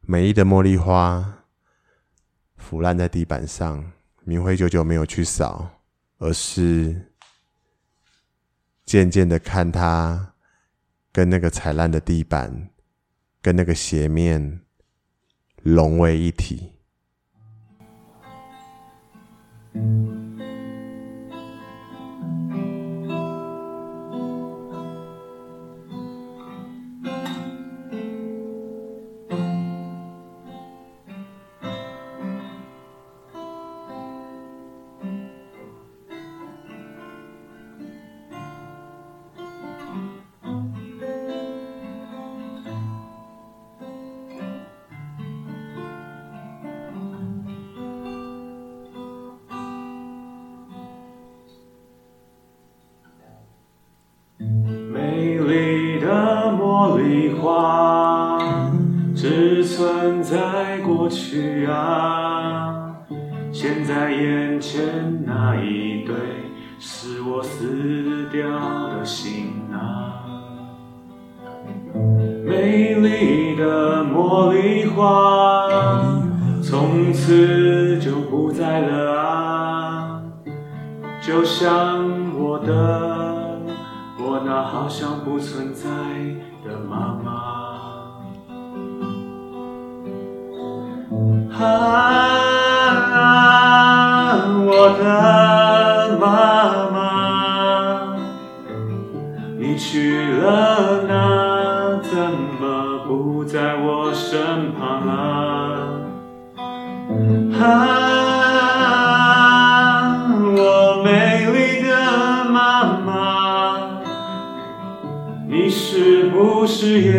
[0.00, 1.44] 美丽的茉莉花
[2.56, 3.92] 腐烂在地板上，
[4.28, 5.70] 明辉久久没有去扫，
[6.18, 7.12] 而是
[8.84, 10.34] 渐渐的看他
[11.12, 12.70] 跟那个踩烂的地板，
[13.40, 14.62] 跟那个鞋面
[15.62, 16.72] 融为一体。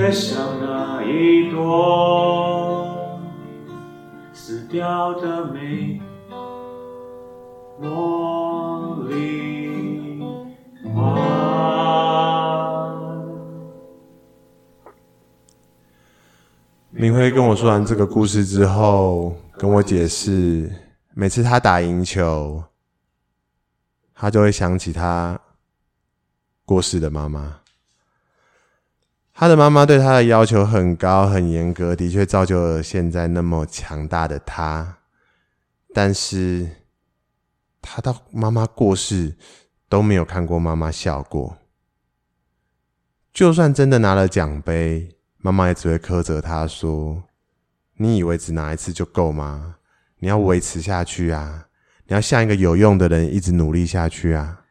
[0.08, 3.20] 爱上那一朵
[4.32, 6.00] 死掉的玫
[16.92, 20.72] 明辉跟我说完这个故事之后，跟我解释，
[21.16, 22.64] 每次他打赢球，
[24.16, 25.38] 他就会想起他
[26.64, 27.60] 过世的妈妈。
[29.40, 34.98] 他的妈妈对他的要求很高、很严格，的确造就了现在那么强大的他。
[35.94, 36.68] 但是，
[37.80, 39.38] 他到妈妈过世
[39.88, 41.60] 都没有看过妈妈笑过。
[43.32, 45.14] 就算真的拿了奖杯。
[45.38, 47.24] 妈妈也只会苛责他说
[47.98, 49.76] ：“你以为只拿一次就够吗？
[50.18, 51.68] 你要维持下去啊！
[52.08, 54.64] 你要像一个有用的人，一直努力下去啊！”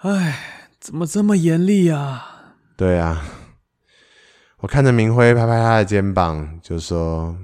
[0.00, 2.37] 哎，怎么这么严厉啊？
[2.78, 3.26] 对啊，
[4.58, 7.36] 我看着明辉拍拍他的肩膀，就说：“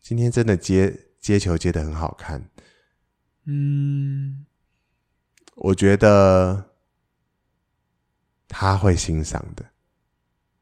[0.00, 2.48] 今天真的接接球接的很好看。”
[3.44, 4.46] 嗯，
[5.56, 6.64] 我觉得。
[8.50, 9.62] 他会欣赏的，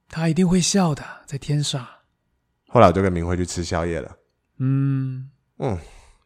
[0.09, 1.87] 他一定会笑的，在天上。
[2.67, 4.17] 后来我就跟明辉去吃宵夜了。
[4.59, 5.79] 嗯嗯，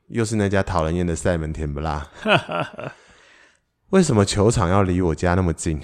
[0.09, 2.09] 又是那家讨人厌的塞门甜不辣。
[3.91, 5.81] 为什么球场要离我家那么近？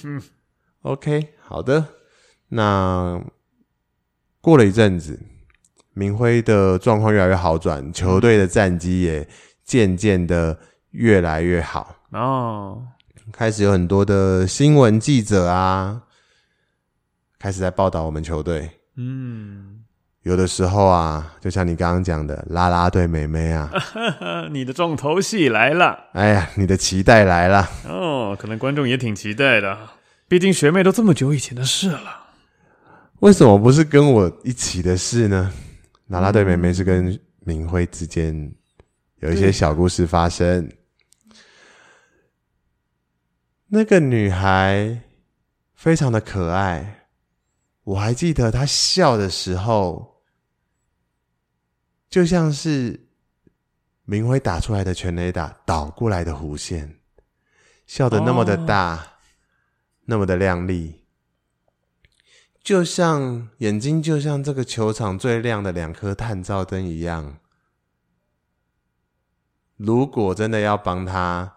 [0.82, 1.86] OK，好的。
[2.48, 3.22] 那
[4.40, 5.20] 过了一阵子，
[5.92, 9.28] 明辉的状况越来越好转，球队的战绩也
[9.64, 10.58] 渐渐的
[10.90, 11.96] 越来越好。
[12.10, 12.88] 哦。
[13.30, 16.02] 开始有很多的新闻记者啊，
[17.38, 18.68] 开始在报道我们球队。
[18.96, 19.71] 嗯，
[20.22, 23.70] 有的时候啊，就像你刚刚讲的，啦啦队妹妹啊，
[24.52, 25.98] 你的重头戏来了。
[26.12, 27.68] 哎呀，你的期待来了。
[27.88, 29.76] 哦，可能观众也挺期待的，
[30.28, 32.20] 毕竟学妹都这么久以前的事了。
[33.18, 35.52] 为什么不是跟我一起的事呢？
[36.06, 38.52] 啦啦队妹妹是跟明辉之间
[39.20, 40.70] 有一些小故事发生。
[43.66, 45.00] 那个女孩
[45.74, 47.06] 非常的可爱，
[47.84, 50.11] 我还记得她笑的时候，
[52.12, 53.08] 就像是
[54.04, 57.00] 明辉打出来的全垒打倒过来的弧线，
[57.86, 59.14] 笑得那么的大，
[60.04, 61.06] 那么的亮丽，
[62.62, 67.38] 就像眼睛就像这个球场最亮的两颗探照灯一样。
[69.78, 71.56] 如果真的要帮他。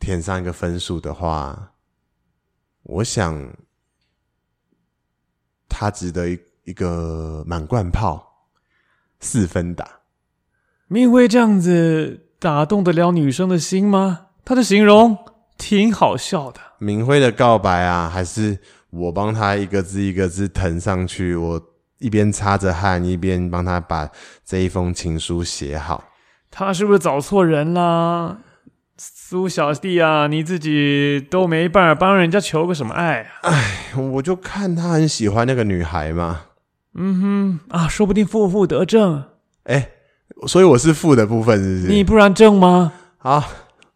[0.00, 1.72] 填上一个分数的话，
[2.82, 3.56] 我想
[5.66, 8.33] 他值得一一个满贯炮，
[9.24, 9.88] 四分打。
[10.86, 14.26] 明辉这样子打动得了女生的心吗？
[14.44, 15.16] 他的形容
[15.56, 16.60] 挺好笑的。
[16.78, 18.58] 明辉的告白啊，还是
[18.90, 21.60] 我帮他一个字一个字腾上去，我
[21.98, 24.10] 一边擦着汗，一边帮他把
[24.44, 26.04] 这一封情书写好。
[26.50, 28.38] 他是不是找错人啦？
[28.98, 33.50] 苏小弟啊，你自己都没办法帮人家求个什么爱啊？
[33.50, 36.42] 哎，我就看他很喜欢那个女孩嘛。
[36.94, 39.24] 嗯哼，啊，说不定负负得正。
[39.64, 39.90] 哎，
[40.46, 41.92] 所以我是负的部分，是不是？
[41.92, 42.92] 你不然正吗？
[43.18, 43.42] 好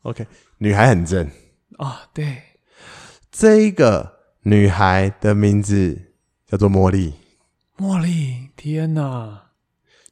[0.03, 0.27] ，OK，
[0.59, 1.29] 女孩很正
[1.77, 2.03] 啊。
[2.13, 2.43] 对，
[3.31, 5.97] 这一个女孩的名字
[6.47, 7.15] 叫做茉莉。
[7.79, 9.43] 茉莉，天哪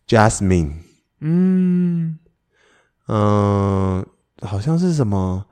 [0.07, 0.73] ，Jasmine。
[1.21, 2.19] 嗯
[3.09, 4.07] 嗯。
[4.43, 5.47] 好像是什么，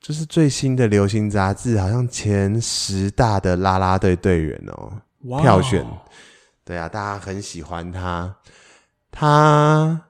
[0.00, 4.90] 就是最新的流行杂志，好像前十大的啦啦队队员哦.
[5.42, 5.86] 票选，
[6.68, 8.34] 对啊，大家很喜欢他，
[9.10, 10.02] 他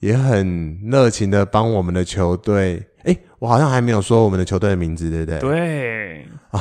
[0.00, 2.82] 也很热情的帮我们的球队。
[3.04, 5.38] 诶，我好像还没有说我们的球队的名字，对不对？
[5.38, 6.60] 对啊，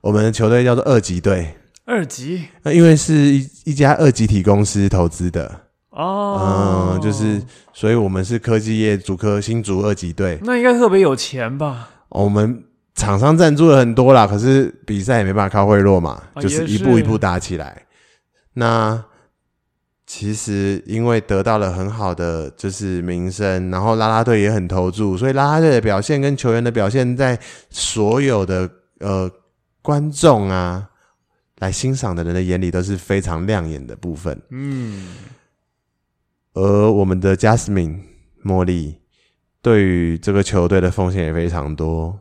[0.00, 5.66] 我们的球队叫做二级队，二级，那因为是一一家二级体公司投资的。
[5.90, 7.42] 哦、oh，嗯，就是，
[7.74, 11.90] 所以我们是科技业主科新竹二级队，那应该特别有钱吧？
[12.08, 17.82] 我们厂商赞助了很多啦，可是比赛也没办法靠贿赂嘛，啊，就是一步一步打起来。
[18.54, 19.04] 那
[20.06, 27.38] 其实因为得到了很好的就是名声，然后啦啦队也很投注，所以啦啦队的表现跟球员的表现，在
[27.70, 29.30] 所有的呃
[29.82, 30.88] 观众啊
[31.58, 34.40] 来欣赏的人的眼里都是非常亮眼的部分。
[34.50, 35.08] 嗯。
[36.54, 38.00] 而我们的 Jasmine
[38.44, 38.96] 茉莉
[39.62, 42.18] 对于这个球队的奉献也非常多。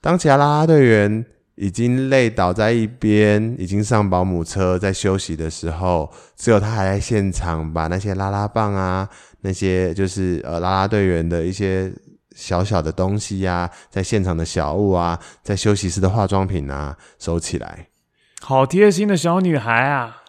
[0.00, 1.24] 当其他啦啦队员
[1.56, 9.08] 已经累倒在一边，已经上保姆车在休息的时候，只有他还在现场，把那些拉拉棒啊，
[9.40, 11.92] 那些就是呃拉拉队员的一些
[12.34, 17.88] 小小的东西呀、啊，在现场的小物啊，在休息室的化妆品啊收起来。
[18.40, 20.22] 好贴心的小女孩啊！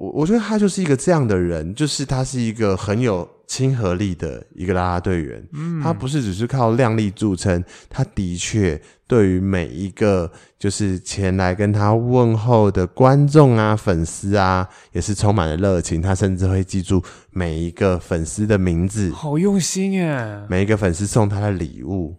[0.00, 5.46] 我我觉得他就是一个这样的人，就是他是一个很有亲和力的一个啦啦队员。
[5.52, 16.00] 嗯，他不是只是靠靓丽著称，他的确对于每一个就是前来跟他问候的观众啊、粉丝啊，也是充满了热情。
[16.00, 20.46] 他甚至会记住每一个粉丝的名字，好用心耶！
[20.48, 22.16] 每一个粉丝送他的礼物，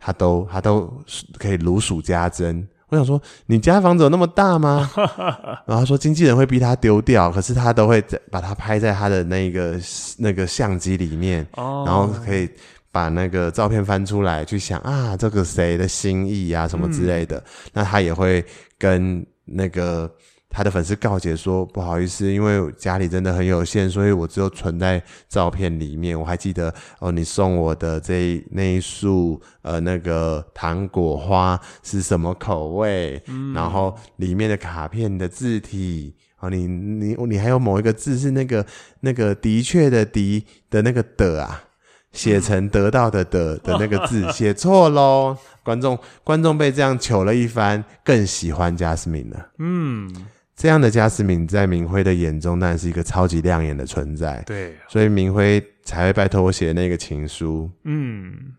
[0.00, 0.92] 他都他都
[1.38, 2.66] 可以如数家珍。
[2.90, 4.90] 我想说，你家房子有那么大吗？
[5.64, 9.80] 然后说经纪人会逼他丢掉，可是他都会把它拍在他的那个
[10.18, 12.48] 那个相机里面，然后可以
[12.92, 17.38] 把那个照片翻出来，去想啊，这个谁的心意啊，什么之类的。
[17.38, 18.44] 嗯、那他也会
[18.78, 20.10] 跟那个。
[20.52, 26.18] 他的粉丝告解说：“不好意思，因为家里真的很有限，所以我只有存在照片里面。
[26.18, 33.22] 我还记得哦，你送我的这一那一束呃那个糖果花是什么口味？
[33.28, 38.66] 嗯，然后里面的卡片的字体哦，你你你还有某一个字是那个
[38.98, 41.62] 那个的确的的的那个的啊，
[42.10, 45.36] 写成得到的的的那个字写错喽。
[45.62, 49.50] 观众观众被这样糗了一番，更喜欢 Jasmine 了。
[49.58, 50.12] 嗯。”
[50.60, 54.42] 这样的 Jasmine 在明辉的眼中，当然是一个超级亮眼的存在。
[54.42, 57.70] 对，所以明辉才会拜托我写那个情书。
[57.84, 58.56] 嗯，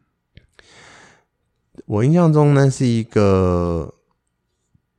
[1.86, 3.94] 我印象中呢，是一个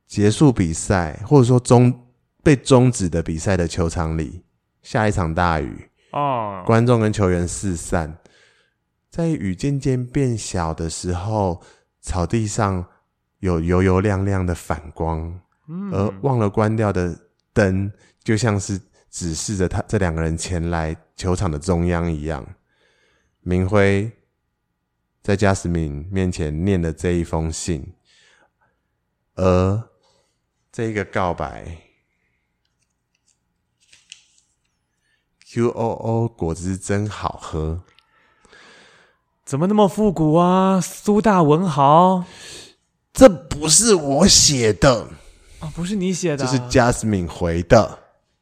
[0.07, 1.93] 结束比赛，或者说终
[2.41, 4.41] 被终止的比赛的球场里，
[4.81, 8.17] 下一场大雨哦，观众跟球员四散，
[9.09, 11.61] 在雨渐渐变小的时候，
[11.99, 12.85] 草地上
[13.39, 15.41] 有油油亮亮的反光。
[15.91, 17.17] 而忘了关掉的
[17.53, 17.91] 灯，
[18.23, 22.45] 就像是指示着他这两个人前来球场的中央一样。
[23.39, 24.11] 明辉
[25.21, 27.93] 在 Jasmine 面前念了这一封信，
[29.35, 29.89] 而
[30.71, 31.77] 这一个告白
[35.47, 37.83] ，QOO 果汁真好喝，
[39.45, 40.81] 怎么那么复古啊？
[40.81, 42.25] 苏大文豪，
[43.13, 45.07] 这不是我写的。
[45.63, 47.99] 哦，不是你写的，啊，这是 Jasmine 回的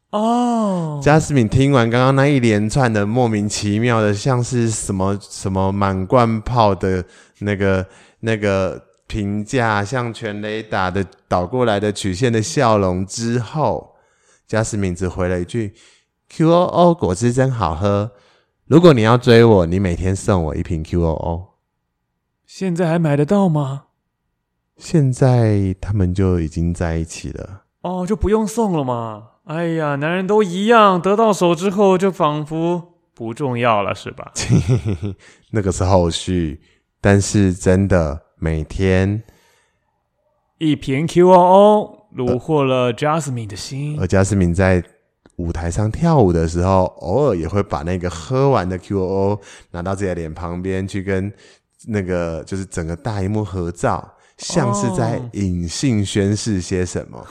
[0.09, 0.99] 哦。
[1.03, 7.05] Jasmine 听完刚刚那一连串的莫名其妙的，像是什么什么满贯炮的
[7.39, 7.86] 那个
[8.22, 13.93] 那个评价，像全雷打的倒过来的曲线的笑容之后
[14.49, 15.76] ，Jasmine 只回了一句
[16.34, 18.13] ：“QOO 果汁真好喝。
[18.65, 21.49] 如果你要追我，你每天送我一瓶 QOO。”
[22.47, 23.84] 现在还买得到吗？
[24.82, 29.27] 现在他们就已经在一起了哦，就不用送了嘛？
[29.45, 34.32] 哎呀，男人都一样，得到手之后就仿佛不重要了，是吧？
[35.51, 36.59] 那个是后续，
[36.99, 39.21] 但是真的每天
[40.57, 44.84] 一瓶 QOO 虏获了 Jasmine 的心，而 Jasmine 在
[45.38, 49.39] 舞台上跳舞的时候，偶尔也会把那个喝完的 QOO
[49.71, 51.32] 拿到自己的脸旁边去跟
[51.88, 54.07] 那个就是整个大荧幕合照，
[54.42, 57.26] 像是在隐性宣示些什么，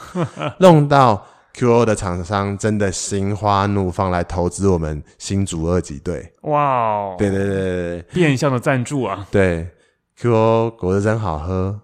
[0.59, 6.31] 弄到 QOO 的厂商真的心花怒放来投资我们新竹二级队。
[6.43, 7.15] 哇哦！
[7.17, 9.27] 对对对对，变相的赞助啊！
[9.29, 9.67] 对
[10.17, 11.81] ，QOO 果汁真好喝，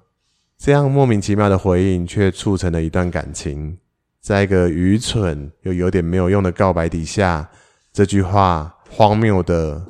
[0.57, 3.77] 这样莫名其妙的回应却促成了一段感情。
[4.21, 7.49] 在一个愚蠢又有点没有用的告白底下，
[7.91, 9.85] 这句话荒谬的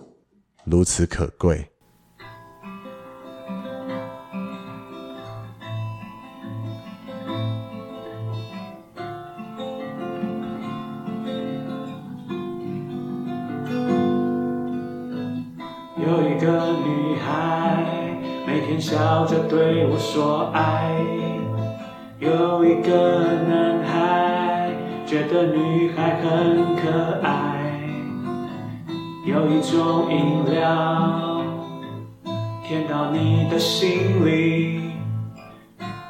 [0.66, 1.70] 如此可贵。
[22.88, 22.94] 个
[23.50, 24.72] 男孩
[25.06, 27.28] 觉得女孩很可爱，
[29.26, 31.44] 有一种饮料
[32.66, 34.80] 甜到你的心里，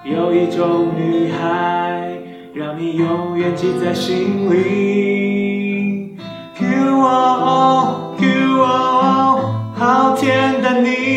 [0.04, 2.16] 有一种女孩
[2.54, 6.16] 让你永远记在心里。
[6.60, 9.40] QOO QOO
[9.74, 11.17] 好甜的你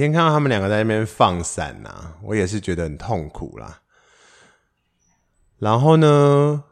[0.00, 3.80] 天看到他们两个在那边放闪呐、啊，我也是觉得很痛苦啦。
[5.58, 6.64] 然后呢，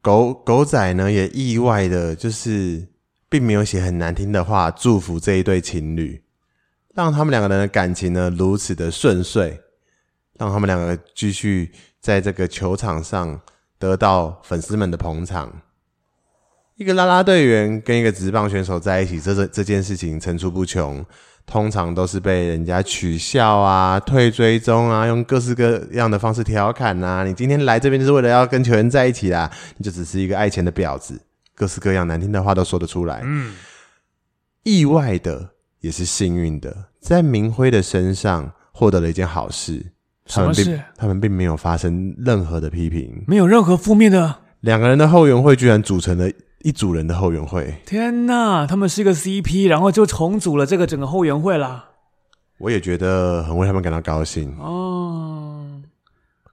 [0.00, 2.88] 狗狗仔呢也意外的，就是。
[3.26, 6.22] 并没有写很难听的话祝福这一对情侣，
[6.94, 9.60] 让他们两个人的感情呢如此的顺遂，
[10.38, 13.40] 让他们两个继续在这个球场上
[13.76, 15.62] 得到粉丝们的捧场。
[16.76, 21.04] 一个啦啦队员跟一个直棒选手在一起，这这这件事情层出不穷，
[21.46, 27.24] 通常都是被人家取笑啊、退追踪啊，用各式各样的方式调侃啊。
[27.24, 31.20] 你今天来这边就是为了要跟球员在一起啦，你就只是一个爱钱的婊子。
[31.54, 33.20] 各式各样难听的话都说得出来。
[33.24, 33.54] 嗯，
[34.64, 39.84] 意外的也是幸运的，在明辉的身上获得了一件好事。
[40.26, 44.36] 他们并他们并没有发生任何的批评，没有任何负面的。
[44.60, 46.26] 两个人的后援会居然组成了
[46.64, 47.76] 一组人的后援会。
[47.86, 51.90] 天哪，他们是一个 CP，然后就重组了这个整个后援会啦。
[52.58, 54.52] 我也觉得很为他们感到高兴。
[54.58, 55.80] 哦，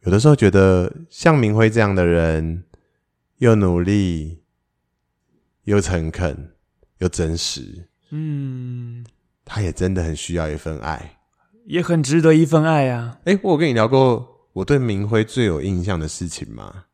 [0.04, 2.64] 有的时候觉得像明辉这样的人，
[3.38, 4.38] 又努力。
[5.66, 6.54] 又诚恳，
[6.98, 9.06] 又真实，嗯，
[9.46, 11.20] 他也真的很需要一份爱，
[11.68, 13.20] 也很值得一份爱啊！
[13.26, 16.86] 哎、欸，我有跟你聊过我对明辉最有印象的事情吗？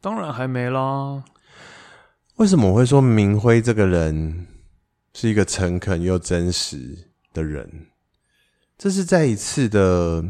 [0.00, 1.24] 当然还没啦。
[2.42, 4.48] 为什么我会说明辉这个人
[5.14, 6.98] 是一个诚恳又真实
[7.32, 7.86] 的人？
[8.76, 10.24] 这是在一次的，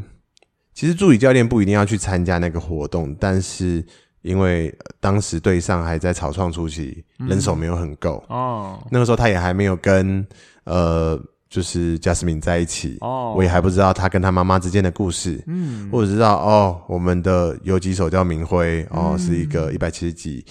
[0.74, 3.82] 其实助理教练不一定要去参加那个活动，但是。
[4.20, 8.80] 因为当时队上还在草创初期，人手没有很够哦。
[8.88, 10.24] 那个时候他也还没有跟
[10.62, 13.34] 呃，就是 Jasmine 在一起哦。
[13.36, 15.42] 我也还不知道他跟他妈妈之间的故事。
[15.48, 20.46] 嗯，我只知道哦，我们的游击手叫明辉哦，是一个一百七十几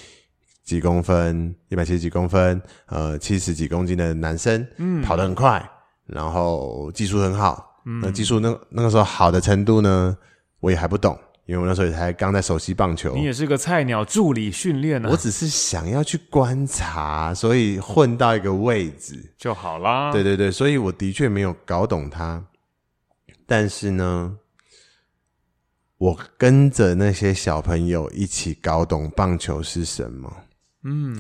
[0.64, 5.70] 几公分，一百七十几公分，呃，七十几公斤的男生，嗯，跑得很快，
[6.06, 7.82] 然后技术很好。
[8.02, 10.16] 那技术那那个时候好的程度呢，
[10.60, 11.18] 我也还不懂。
[11.48, 15.10] 因为我那时候也才刚在熟悉棒球，你也是个菜鸟助理训练呢。
[15.12, 20.14] 我只是想要去观察，所以混到一个位置 就好啦。
[20.14, 22.42] 对对对，所以我的确没有搞懂他，
[23.46, 24.38] 但是呢，
[25.98, 30.32] 我跟着那些小朋友一起搞懂棒球是什么。
[30.84, 31.20] 嗯，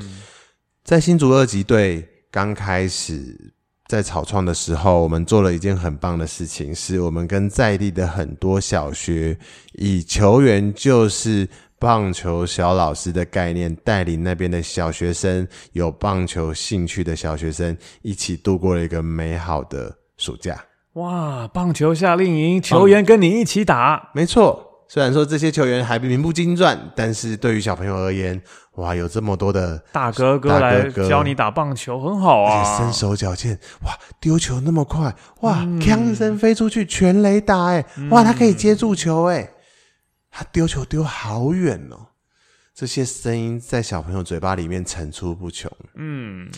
[0.83, 3.53] 在新竹二级队刚开始。
[3.87, 9.37] 在草创的时候，我们做了一件很棒的事情，是我们跟在地的很多小学，
[9.73, 11.45] 以球员就是
[11.77, 20.63] 棒球小老师的概念，带领那边的小学生，有棒球兴趣的小学生，一起度过了一个美好的暑假。
[20.93, 21.45] 哇！
[21.49, 24.69] 棒球夏令营，球员跟你一起打，没错。
[24.87, 28.41] 虽然说这些球员还名不经传，但是对于小朋友而言，
[28.75, 32.77] 哇，有这么多的大哥哥来教你打棒球，很好啊！
[32.77, 39.51] 身手矫健，哇，丢球那么快，哇，锵、嗯、一声飞出去，全垒打，哎，哇，他可以接住球，哎，
[40.29, 42.07] 他丢球丢好远哦，
[42.73, 45.69] 这些声音在小朋友嘴巴里面层出不穷。
[45.95, 46.49] 嗯，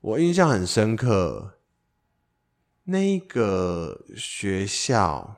[0.00, 1.58] 我印象很深刻，
[2.86, 5.36] 那个学校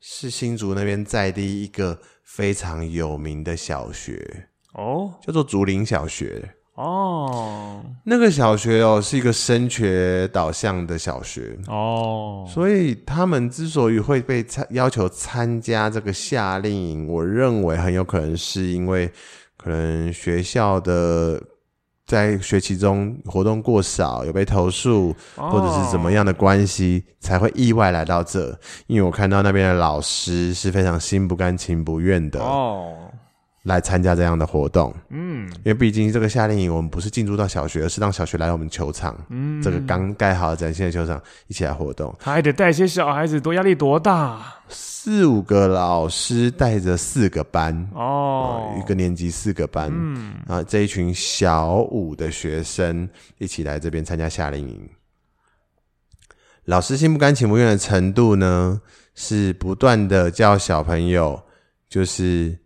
[0.00, 6.48] 是新竹那边在地一个非常有名的小学哦，叫做竹林小学。
[6.74, 19.08] 哦，那个小学哦是一个升学导向的小学哦，所以他们之所以会被参要求参加这个夏令营，我认为很有可能是因为
[19.56, 21.40] 可能学校的
[22.04, 28.48] 在学期中活动过少，有被投诉，或者是怎么样的关系，才会意外来到这。
[28.88, 32.92] 因为我看到那边的老师是非常心不甘情不愿的哦。
[33.64, 44.38] 来参加这样的活动，嗯，因为毕竟这个夏令营，我们不是进驻到小学，而是让小学来我们球场，嗯，这个刚盖好的崭新的球场一起来活动，还得带些小孩子，多压力多大？
[44.68, 53.08] 四五个老师带着四个班，哦，一个年级四个班，嗯，啊，这一群小五的学生
[53.38, 54.86] 一起来这边参加夏令营，
[56.66, 58.78] 老师心不甘情不愿的程度呢，
[59.14, 61.42] 是不断的叫小朋友，
[61.88, 62.58] 就是。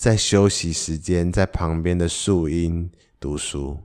[0.00, 2.90] 在休息时间，在旁边的树荫
[3.20, 3.78] 读书，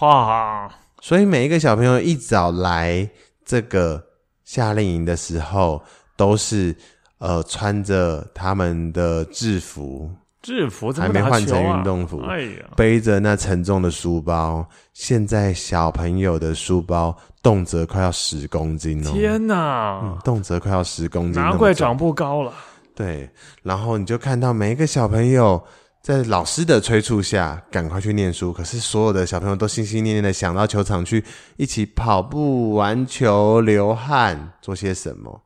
[0.00, 0.68] 哇！
[1.00, 3.08] 所以每一个小朋友一早来
[3.44, 4.04] 这个
[4.44, 5.80] 夏令营的时候，
[6.16, 6.74] 都是
[7.18, 10.10] 呃穿着他们的制服，
[10.42, 14.68] 制服还没换成运动服，哎呀，背着那沉重的书包。
[14.92, 19.12] 现在小朋友的书包动辄快要十公斤哦！
[19.12, 22.52] 天哪，嗯，动辄快要十公斤，难怪长不高了。
[22.94, 23.28] 对，
[23.62, 25.64] 然后你就看到每一个小朋友
[26.00, 31.24] 在老师的催促下赶快去念书，可是所有的小朋友都心心念念的想到球场去
[31.56, 35.42] 一起跑步、玩球、流汗，做些什么。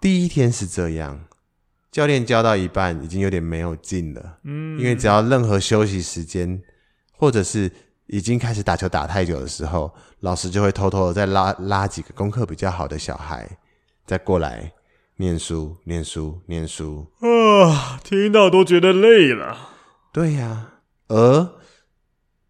[0.00, 1.24] 第一天是这样，
[1.90, 6.60] 教练教到一半已经有点没有劲了，嗯，因为只要任何休息时间，
[7.12, 7.72] 或者是
[8.08, 13.48] 已经开始打球打太久的时候，老师就会偷偷的再拉拉几个功课比较好的小孩
[14.04, 14.70] 再过来。
[15.16, 18.00] 念书，念书，念书啊！
[18.02, 19.56] 听到都觉得累了。
[20.12, 20.72] 对呀、啊，
[21.08, 21.48] 而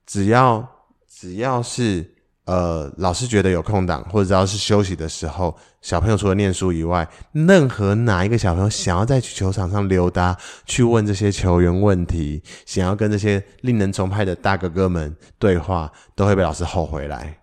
[0.06, 0.66] 只要
[1.08, 2.14] 只要是
[2.46, 10.36] 呃，老师觉得有空档，或者只要是休息的时候，小朋友除了念书以外，任何哪一个小朋友想要在球场上溜达，
[10.66, 17.38] 去问这些球员问题，想要跟这些令人崇拜的大哥哥们对话，都会被老师吼回来。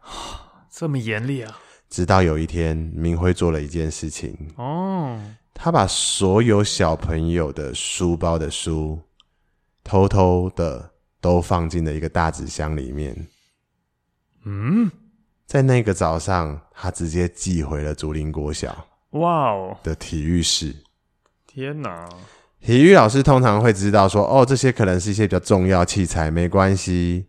[0.71, 1.57] 这么严厉啊！
[1.91, 5.19] 直到有一天，明辉做了一件事情哦，
[5.53, 8.97] 他把所有小朋友的书包的书，
[9.83, 10.89] 偷偷的
[11.19, 13.27] 都放进了一个大纸箱里面。
[14.45, 14.89] 嗯，
[15.45, 18.87] 在那个早上，他直接寄回了竹林国小。
[19.11, 19.77] 哇哦！
[19.83, 20.73] 的体育室，
[21.45, 22.07] 天哪！
[22.61, 27.25] 体育老师通常会知道说，哦，这些可能是一些比较重要器材，没关系。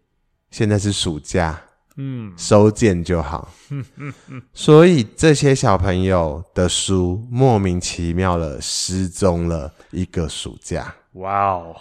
[0.52, 1.60] 现在是暑假。
[1.96, 3.52] 嗯，收件就好。
[3.70, 10.94] 嗯嗯嗯，所以这些小朋友的书莫名其妙的失踪了一个暑假。
[11.12, 11.76] 哇哦！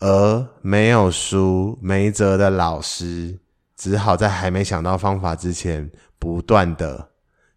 [0.00, 3.38] 而没有书没辙的老师，
[3.76, 7.10] 只好在还没想到方法之前，不断的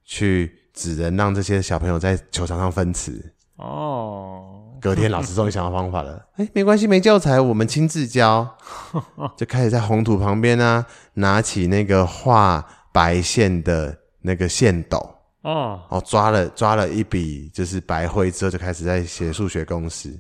[0.04, 3.34] 去只能让这些小朋友在球场上分词。
[3.62, 4.58] 哦。
[4.82, 6.14] 隔天，老师终于想到方法了。
[6.38, 8.58] 哎、欸，没关系，没教材，我们亲自教。
[9.38, 10.84] 就开始在红土旁边啊，
[11.14, 14.98] 拿起那个画白线的那个线斗
[15.44, 20.20] 哦，哦，抓了抓了一笔就是白灰之后，就开始在写数学公式。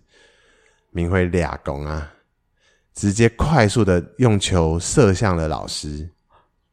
[0.91, 2.11] 明辉俩公啊，
[2.93, 6.07] 直接快速的用球射向了老师，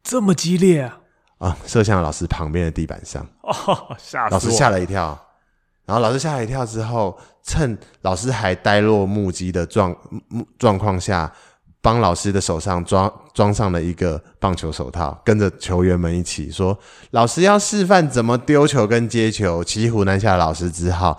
[0.03, 0.99] 这么激烈啊！
[1.39, 3.25] 啊，射向了老师旁边的地板上。
[3.41, 4.37] 哦，吓死我！
[4.37, 5.19] 老师吓了一跳。
[5.89, 9.95] 然后老师吓了一跳之后，趁老师还呆若木鸡的状
[10.59, 11.33] 状况下，
[11.81, 16.77] 帮老师的手上装装上了一个棒球手套，跟着球员们一起说
[17.09, 21.17] ：“老师要示范怎么丢球跟接球。”骑虎难下的老师只好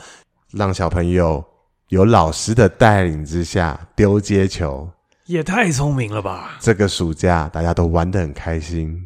[0.53, 1.45] 让小朋友
[1.89, 4.89] 有老师的带领之下丢接球，
[5.27, 6.59] 也太聪明了吧！
[6.61, 8.97] 这个暑假大家都玩得很开心，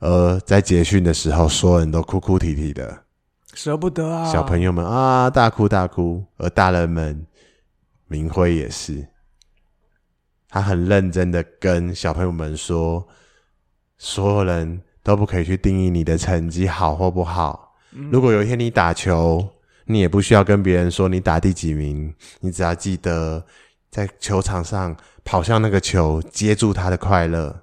[0.00, 3.05] 而在结训的时候，所有人都哭哭啼啼的。
[3.56, 4.30] 舍不得啊！
[4.30, 7.26] 小朋友们啊，大哭大哭，而大人们，
[8.06, 9.08] 明辉也是，
[10.50, 13.08] 他很认真的跟小朋友们说，
[13.96, 17.74] 所有人都不可以去定义你的成绩好或不好。
[17.92, 18.10] 嗯。
[18.10, 19.48] 如果有一天你打球，
[19.86, 23.42] 你也不需要跟别人说你打第几名，你只要记得
[23.90, 24.94] 在球场上
[25.24, 27.58] 跑向那个球，接住他的快乐，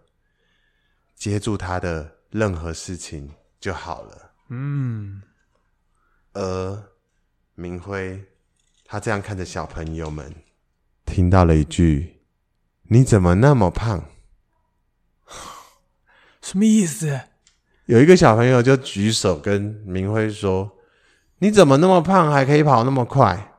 [1.15, 3.29] 接住他的任何事情
[3.59, 4.31] 就好了。
[4.49, 5.21] 嗯。
[6.33, 6.83] 而
[7.55, 8.23] 明辉，
[8.85, 10.33] 他这样看着小朋友们，
[11.05, 12.21] 听到了一句
[12.89, 14.05] ：“你怎么那么胖？”
[16.41, 17.19] 什么意思？
[17.85, 20.71] 有一个小朋友就举手跟明辉说
[21.39, 23.49] ：“你怎么那么胖，还可以跑那么快？”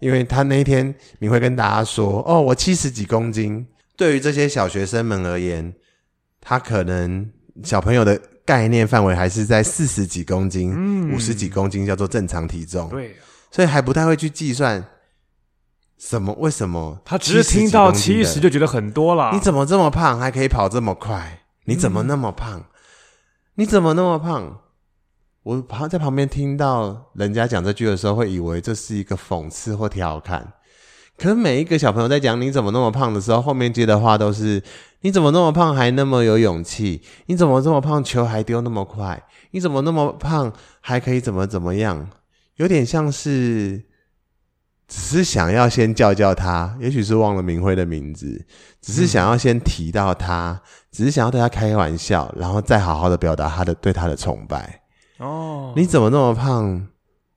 [0.00, 3.66] 因为他那一天，明辉跟大家说：“哦，我七十几公斤。”
[3.96, 5.74] 对于这些小学生们而言，
[6.40, 7.30] 他可能
[7.62, 12.88] 小朋友的概念范围还是在四十几公斤、五十几公斤叫做正常体重。
[12.88, 13.16] 对，
[13.50, 14.84] 所以还不太会去计算
[15.98, 19.30] 什么为什么他只是听到七十就觉得很多了。
[19.32, 21.42] 你怎么这么胖，还可以跑这么快？
[21.64, 22.58] 你怎么那么胖？
[22.58, 22.64] 嗯、
[23.54, 24.58] 你怎么那么胖？
[25.44, 30.52] 我旁在旁边听到人家讲这句的时候，会以为这是一个讽刺或调侃。
[31.22, 34.60] 可是每一个小朋友在讲你怎么那么胖的时候，后面接的话都是
[35.02, 37.00] 你怎么那么胖还那么有勇气？
[37.26, 39.22] 你怎么这么胖球还丢那么快？
[39.52, 42.08] 你怎么那么胖还可以怎么怎么样？
[42.56, 43.84] 有点像是。
[44.88, 48.44] 只是想要先叫叫他，也许是忘了明辉的名字，
[48.82, 50.60] 只是想要先提到他，嗯、
[50.90, 54.82] 只是想要对他开玩笑，然后再好好的表达他的对他的崇拜。
[55.16, 56.88] 哦，你怎么那么胖？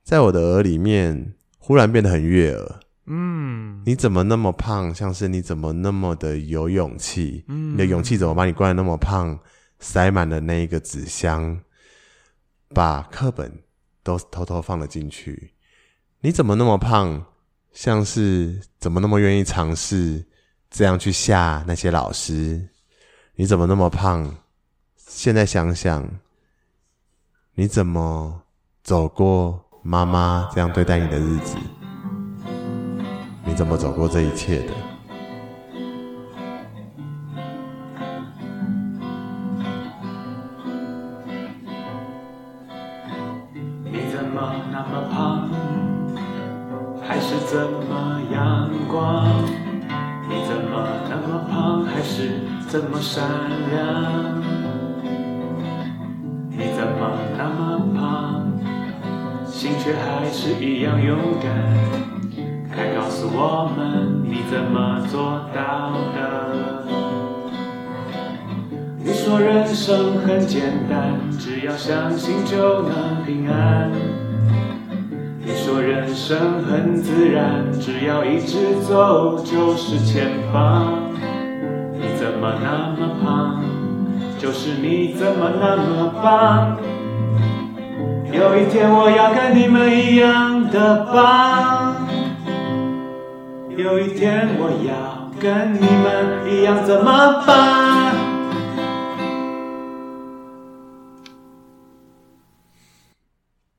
[0.04, 2.80] 在我的耳里面忽然变得很悦耳。
[3.08, 4.94] 嗯，你怎么那么胖？
[4.94, 7.46] 像是你怎么那么的有勇气？
[7.48, 9.38] 嗯，你的勇气怎么把你灌得那么胖？
[9.80, 11.60] 塞满了那一个纸箱，
[12.70, 13.52] 把课本
[14.02, 15.54] 都偷偷放了进去。
[16.22, 17.24] 你怎么那么胖？
[17.74, 20.26] 像是怎么那么愿意尝试
[20.72, 22.68] 这样去吓那些老师？
[23.36, 24.34] 你怎么那么胖？
[24.96, 26.10] 现在想想，
[27.54, 28.42] 你怎么
[28.82, 31.58] 走过妈妈这样对待你的日子？
[33.48, 34.74] 你怎么走过这一切的？
[43.84, 45.50] 你怎么那么胖？
[47.08, 47.56] 还是怎
[47.88, 49.28] 么阳光？
[50.28, 51.86] 你怎么那么胖？
[51.86, 53.24] 还是怎么善
[53.72, 54.42] 良？
[56.50, 58.52] 你怎么那么胖？
[59.46, 62.15] 心却还是一样勇敢。
[62.76, 66.84] 快告诉我们，你怎么做到的？
[69.02, 73.90] 你说人生很简单，只要相信就能平安。
[75.40, 80.92] 你说人生很自然，只要一直走就是前方。
[81.94, 83.64] 你怎么那么胖？
[84.38, 86.78] 就是你怎么那么棒？
[88.34, 91.96] 有一天我要跟你们一样的棒。
[93.78, 98.16] 有一天我要跟你们一样怎么办？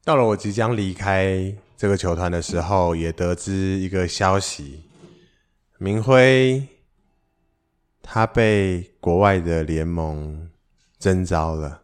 [0.04, 4.84] 到了我即将离开这个球团的时候，也得知一个消息：
[5.78, 6.68] 明辉。
[8.02, 10.50] 他被国外的联盟
[10.98, 11.82] 征召了，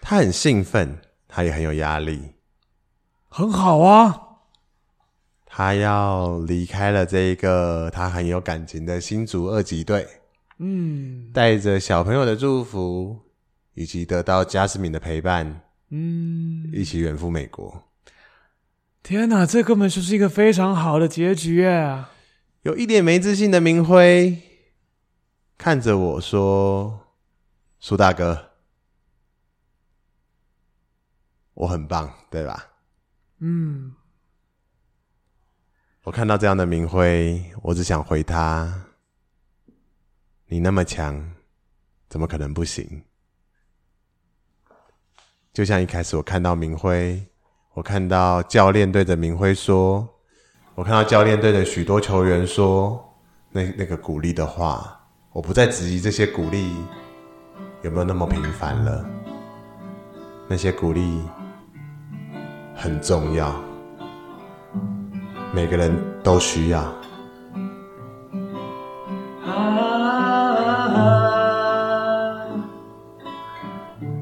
[0.00, 2.34] 他很兴奋，他也很有压力。
[3.28, 4.29] 很好啊，
[5.52, 10.06] 他要离开了这一个他很有感情的新竹二级队，
[10.58, 13.18] 嗯，带着小朋友的祝福，
[13.74, 17.90] 以及得到加斯敏的陪伴，嗯，一起远赴美国。
[19.02, 22.12] 天哪，这根本就是一个非常好的结局啊！
[22.62, 24.40] 有一点没自信的明辉
[25.58, 27.16] 看着我说
[27.80, 28.50] ：“苏大哥，
[31.54, 32.68] 我很棒，对吧？”
[33.40, 33.96] 嗯。
[36.04, 38.86] 我看到这样的明辉，我只想回他
[40.48, 41.32] ：“你那么强，
[42.08, 43.02] 怎么可能不行？”
[45.52, 47.22] 就像一开始我看到明辉，
[47.74, 50.08] 我看到教练对着明辉说。
[50.74, 53.14] 我看到教练对着许多球员说
[53.50, 54.98] 那那个鼓励的话，
[55.32, 56.74] 我不再质疑这些鼓励
[57.82, 59.04] 有没有那么频繁了。
[60.48, 61.20] 那些鼓励
[62.74, 63.62] 很重要，
[65.52, 65.92] 每个人
[66.22, 66.80] 都需要。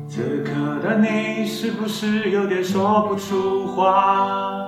[0.08, 4.66] 此刻的你是不是有点说不出话？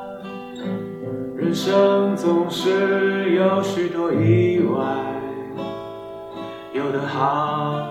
[1.36, 4.82] 人生总是有许多意外，
[6.74, 7.82] 有的好，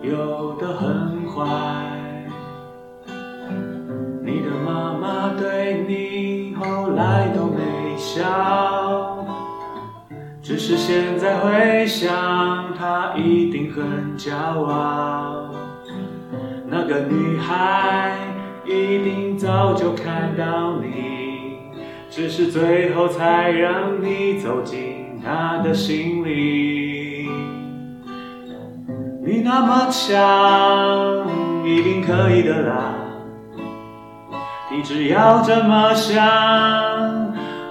[0.00, 1.44] 有的很坏。
[4.22, 6.13] 你的妈妈对你
[8.14, 9.26] 笑，
[10.42, 12.12] 只是现在回想，
[12.78, 15.50] 她一定很骄傲。
[16.68, 18.12] 那个女孩。
[18.66, 21.58] 一定早就看到你，
[22.08, 27.28] 只是最后才让你走进他的心里。
[29.22, 31.26] 你那么强，
[31.62, 32.94] 一定可以的啦。
[34.72, 36.24] 你只要这么想，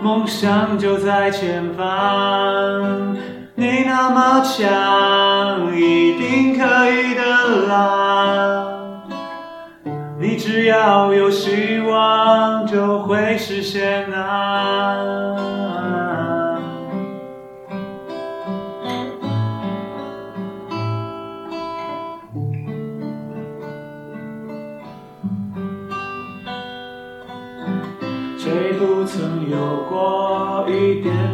[0.04, 3.16] 梦想就在前方。
[3.56, 7.24] 你那么强，一定可以的
[7.70, 8.66] 啦。
[10.20, 15.38] 你只要有希望，就会实现啊。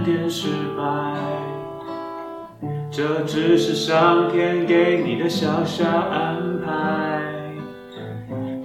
[0.10, 0.84] 点失败？
[2.92, 7.22] 这只是上天给你的小小安排，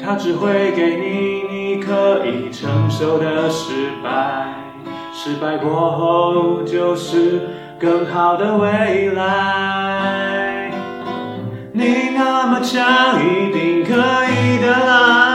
[0.02, 4.54] 他只会给你你可以承受的失败，
[5.12, 7.42] 失败过后就是
[7.78, 10.70] 更好的未来。
[11.72, 15.33] 你那么强，一定可以的啦！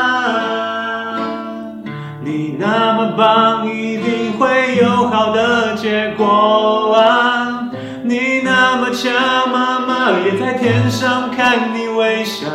[10.30, 12.48] 会在天上看你微笑，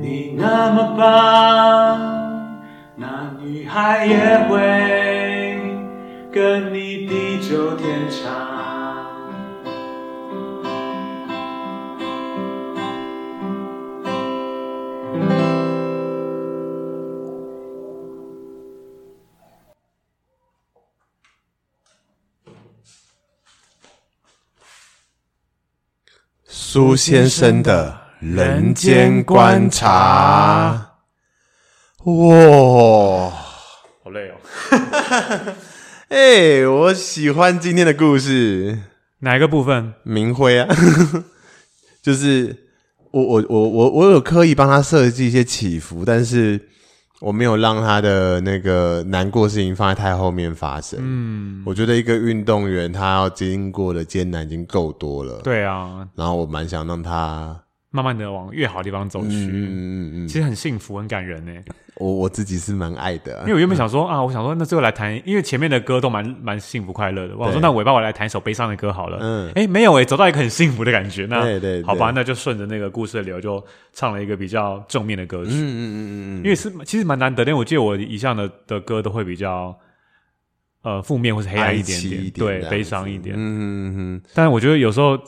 [0.00, 2.62] 你那么棒，
[2.94, 5.60] 那女孩也会
[6.30, 8.47] 跟你地久天长。
[26.70, 30.96] 苏先生的人间观察，
[32.04, 33.30] 哇，
[34.04, 34.36] 好累哦！
[36.10, 38.80] 哎、欸，我喜欢今天的故事，
[39.20, 39.94] 哪一个部分？
[40.02, 40.68] 明辉啊，
[42.04, 42.54] 就是
[43.12, 46.68] 我我我我我有刻意帮他设计一些起伏，但是。
[47.20, 50.98] 我没有让他的那个难过事情放在太后面发生。
[51.02, 55.40] 嗯，我觉得一个运动员他要经过的艰难已经够多了。
[55.42, 57.56] 对啊，然后我蛮想让他
[57.90, 59.28] 慢慢的往越好的地方走去。
[59.28, 61.52] 嗯嗯嗯嗯，其实很幸福，很感人呢。
[61.96, 67.36] 我我自己是蛮爱的，因为我原本想说啊，我想说那最后来谈，因为前面的歌都蛮蛮幸福快乐的。
[67.36, 69.18] 我想说那尾巴我来弹一首悲伤的歌好了。
[69.20, 71.26] 嗯，哎，没有哎，走到一个很幸福的感觉。
[71.28, 75.50] 那对对，好吧，那就顺着那个故事的流，就唱了一个比较正面的歌曲。
[75.50, 79.76] 嗯嗯嗯嗯嗯，因为是其实蛮难得，因为我记得我一向的的歌都会比较
[80.82, 83.34] 呃负面或是黑暗一点点，对，悲伤一点。
[83.34, 85.18] 嗯嗯嗯，但是我觉得有时候。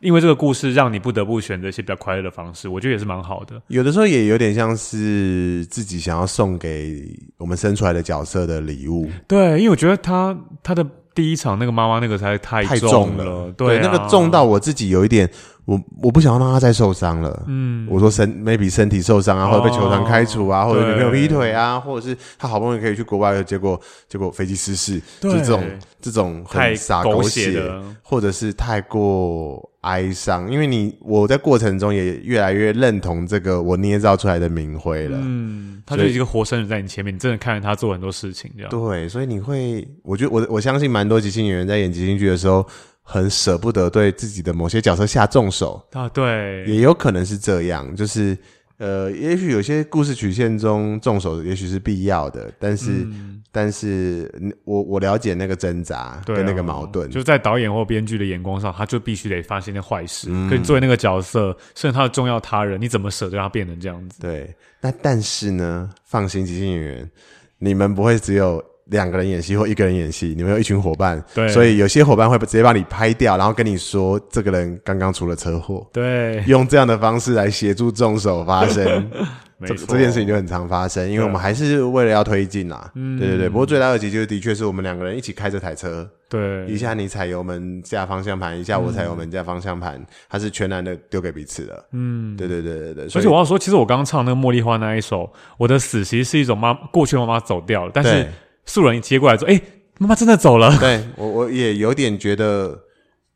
[0.00, 3.60] 因为这个故事让你不得不选择一些比较快乐的方式，我觉得也是蛮好的。
[3.68, 9.08] 有的时候也有点像是自己想要送给我们生出来的角色的礼物。
[9.28, 10.84] 对，因为我觉得他他的
[11.14, 15.28] 第一场那个妈妈那个才太重了，太重了，对那个重到我自己有一点。
[15.66, 17.44] 我我不想要让他再受伤了。
[17.46, 25.62] 嗯，我说身 maybe 身体受伤啊，或者被球团开除啊，或者女朋友劈腿啊，或者是他好不容易可以去国外，结果结果飞机失事，就这种
[26.00, 27.62] 这种很洒狗血，
[28.02, 30.50] 或者是太过哀伤。
[30.50, 35.18] 因为你我在过程中也越来越认同这个我捏造出来的明辉了。
[35.20, 38.70] 嗯，他就是一个活生人在你前面，你真的看着他做很多事情，这样。
[38.70, 42.66] 对，所以你会，我觉得我我相信蛮多即兴演员在演即兴剧的时候。
[43.02, 48.38] 很舍不得对自己的某些角色下重手啊，对，也有可能是这样，就是
[48.78, 54.32] 呃，也许有些故事曲线中重手也许是必要的，但是，嗯、但是
[54.64, 60.28] 我我了解那个挣扎跟那个矛盾，啊、就在导演或编剧的眼光上，他就必须得发现那坏事。
[60.30, 64.20] 嗯、可你作为那个角色，甚至他的重要他人，你怎么舍得让他变成这样子？
[64.20, 67.10] 对，那但是呢，放心，即兴演员，
[67.58, 68.64] 你们不会只有。
[68.90, 79.10] 两个人演戏或一个人演戏，你们有一群伙伴，对，所以有些伙伴会直接把你拍掉，然后跟你说这个人刚刚出了车祸，对，用这样的方式来协助重手发生，
[79.66, 83.48] 这这件事情就很常发生，因为我们还是为了要推进啦，对对对。
[83.48, 93.04] 不过最大的结局就是，的确是我们两个人一起开这台车，对，一下你踩油门加方向盘，一下我踩油门加方向盘，它是全然的丢给彼此的，嗯，对对对对对。
[93.14, 98.26] 而且我要说，其实我刚刚唱那个茉莉花那一首，我的死其实是一种妈过去妈妈走掉了，但是。
[98.70, 99.62] 素人一接过来说：“哎、欸，
[99.98, 100.70] 妈妈真的走了。
[100.78, 102.78] ”对，我，我也有点觉得，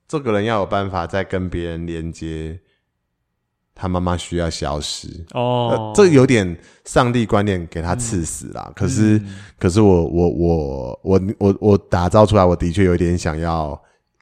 [0.07, 2.57] 这个人要有办法再跟别人连接，
[3.74, 5.93] 他妈妈需要消失哦、呃。
[5.95, 8.64] 这有点上帝观念给他赐死啦。
[8.68, 13.78] 嗯、可是，嗯、可是我，我，我，我，我，我打造出来，我的确有点想要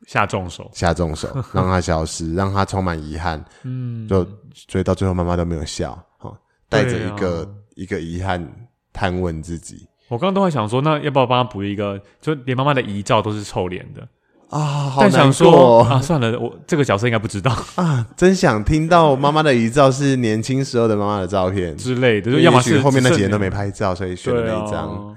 [0.06, 3.44] 下重手，下重手， 让他消失，让他充满遗憾。
[3.64, 6.32] 嗯，就所以到最后，妈妈都没有笑，哈，
[6.70, 7.58] 带着一个。
[7.74, 8.46] 一个遗憾，
[8.92, 9.88] 探问自己。
[10.12, 11.98] 我刚刚都还想说，那要不要帮他补一个？
[12.20, 14.06] 就连妈妈的遗照都是臭脸的
[14.50, 24.88] 啊，好但想说难过啊，算了，我这个角色应该不知道 啊，真想听到妈妈的遗照是年轻时候的妈妈的照片之类的，就要么是后面那几年都没拍照，所以选了那一张。
[24.88, 25.16] 对啊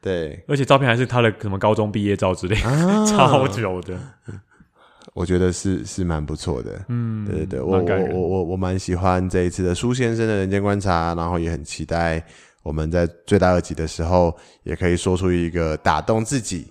[0.00, 3.98] 对，而且照片还是他的什么高中毕业照之类，啊超久的。
[5.12, 6.80] 我觉得是是蛮不错的。
[6.88, 12.24] 嗯，对对对，我我蛮感人我我我蛮喜欢这一次的苏先生的人间观察，然后也很期待
[12.68, 16.70] 我们在最大二级的时候，也可以说出一个打动自己，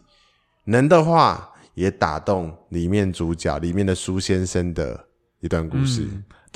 [0.66, 5.08] 能的话也打动里面主角里面的苏先生的
[5.40, 6.08] 一段故事。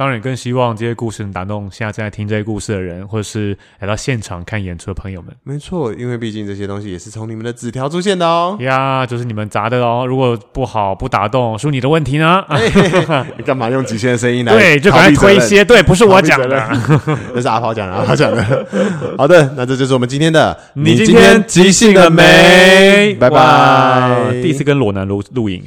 [0.01, 5.31] 当然，更希望这些故事能打动现在正在听这些故事的人，或者是来到现场看演出的朋友们。
[5.43, 8.57] 没错，因为毕竟这些东西也是从你们的纸条出现的哦。
[8.61, 10.03] 呀，就是你们砸的哦。
[10.07, 12.43] 如果不好不打动，是你的问题呢？
[12.49, 14.53] 嘿嘿嘿你干嘛用极限的声音来？
[14.53, 15.63] 对，就赶快推些。
[15.63, 16.67] 对，不是我讲的，
[17.35, 18.67] 那是阿炮讲的，阿炮讲的。
[19.19, 20.59] 好的，那这就是我们今天的。
[20.73, 23.13] 你今天即兴了没？
[23.19, 24.31] 拜拜。
[24.41, 25.63] 第一次跟裸男录录影，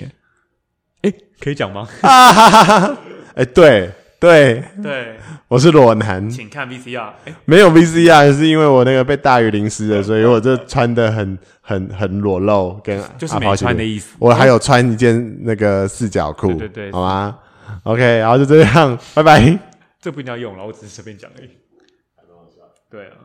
[1.03, 1.87] 哎，哎，可以讲吗？
[2.01, 2.97] 啊哈哈哈！
[3.37, 3.93] 哎，对。
[4.25, 5.17] 对对，
[5.49, 7.11] 我是裸男，请看 VCR。
[7.45, 14.15] 没有 VCR 是因为我那个被大雨淋湿了，所以我就穿的很很很裸露，跟就是没穿的意思。
[14.19, 17.39] 我还有穿一件那个四角裤，对对对，好吗
[17.83, 19.59] ？OK，然后就这样，拜拜。
[20.01, 21.51] 这不一定要用了，我只是随便讲而已。
[22.91, 23.24] 对啊。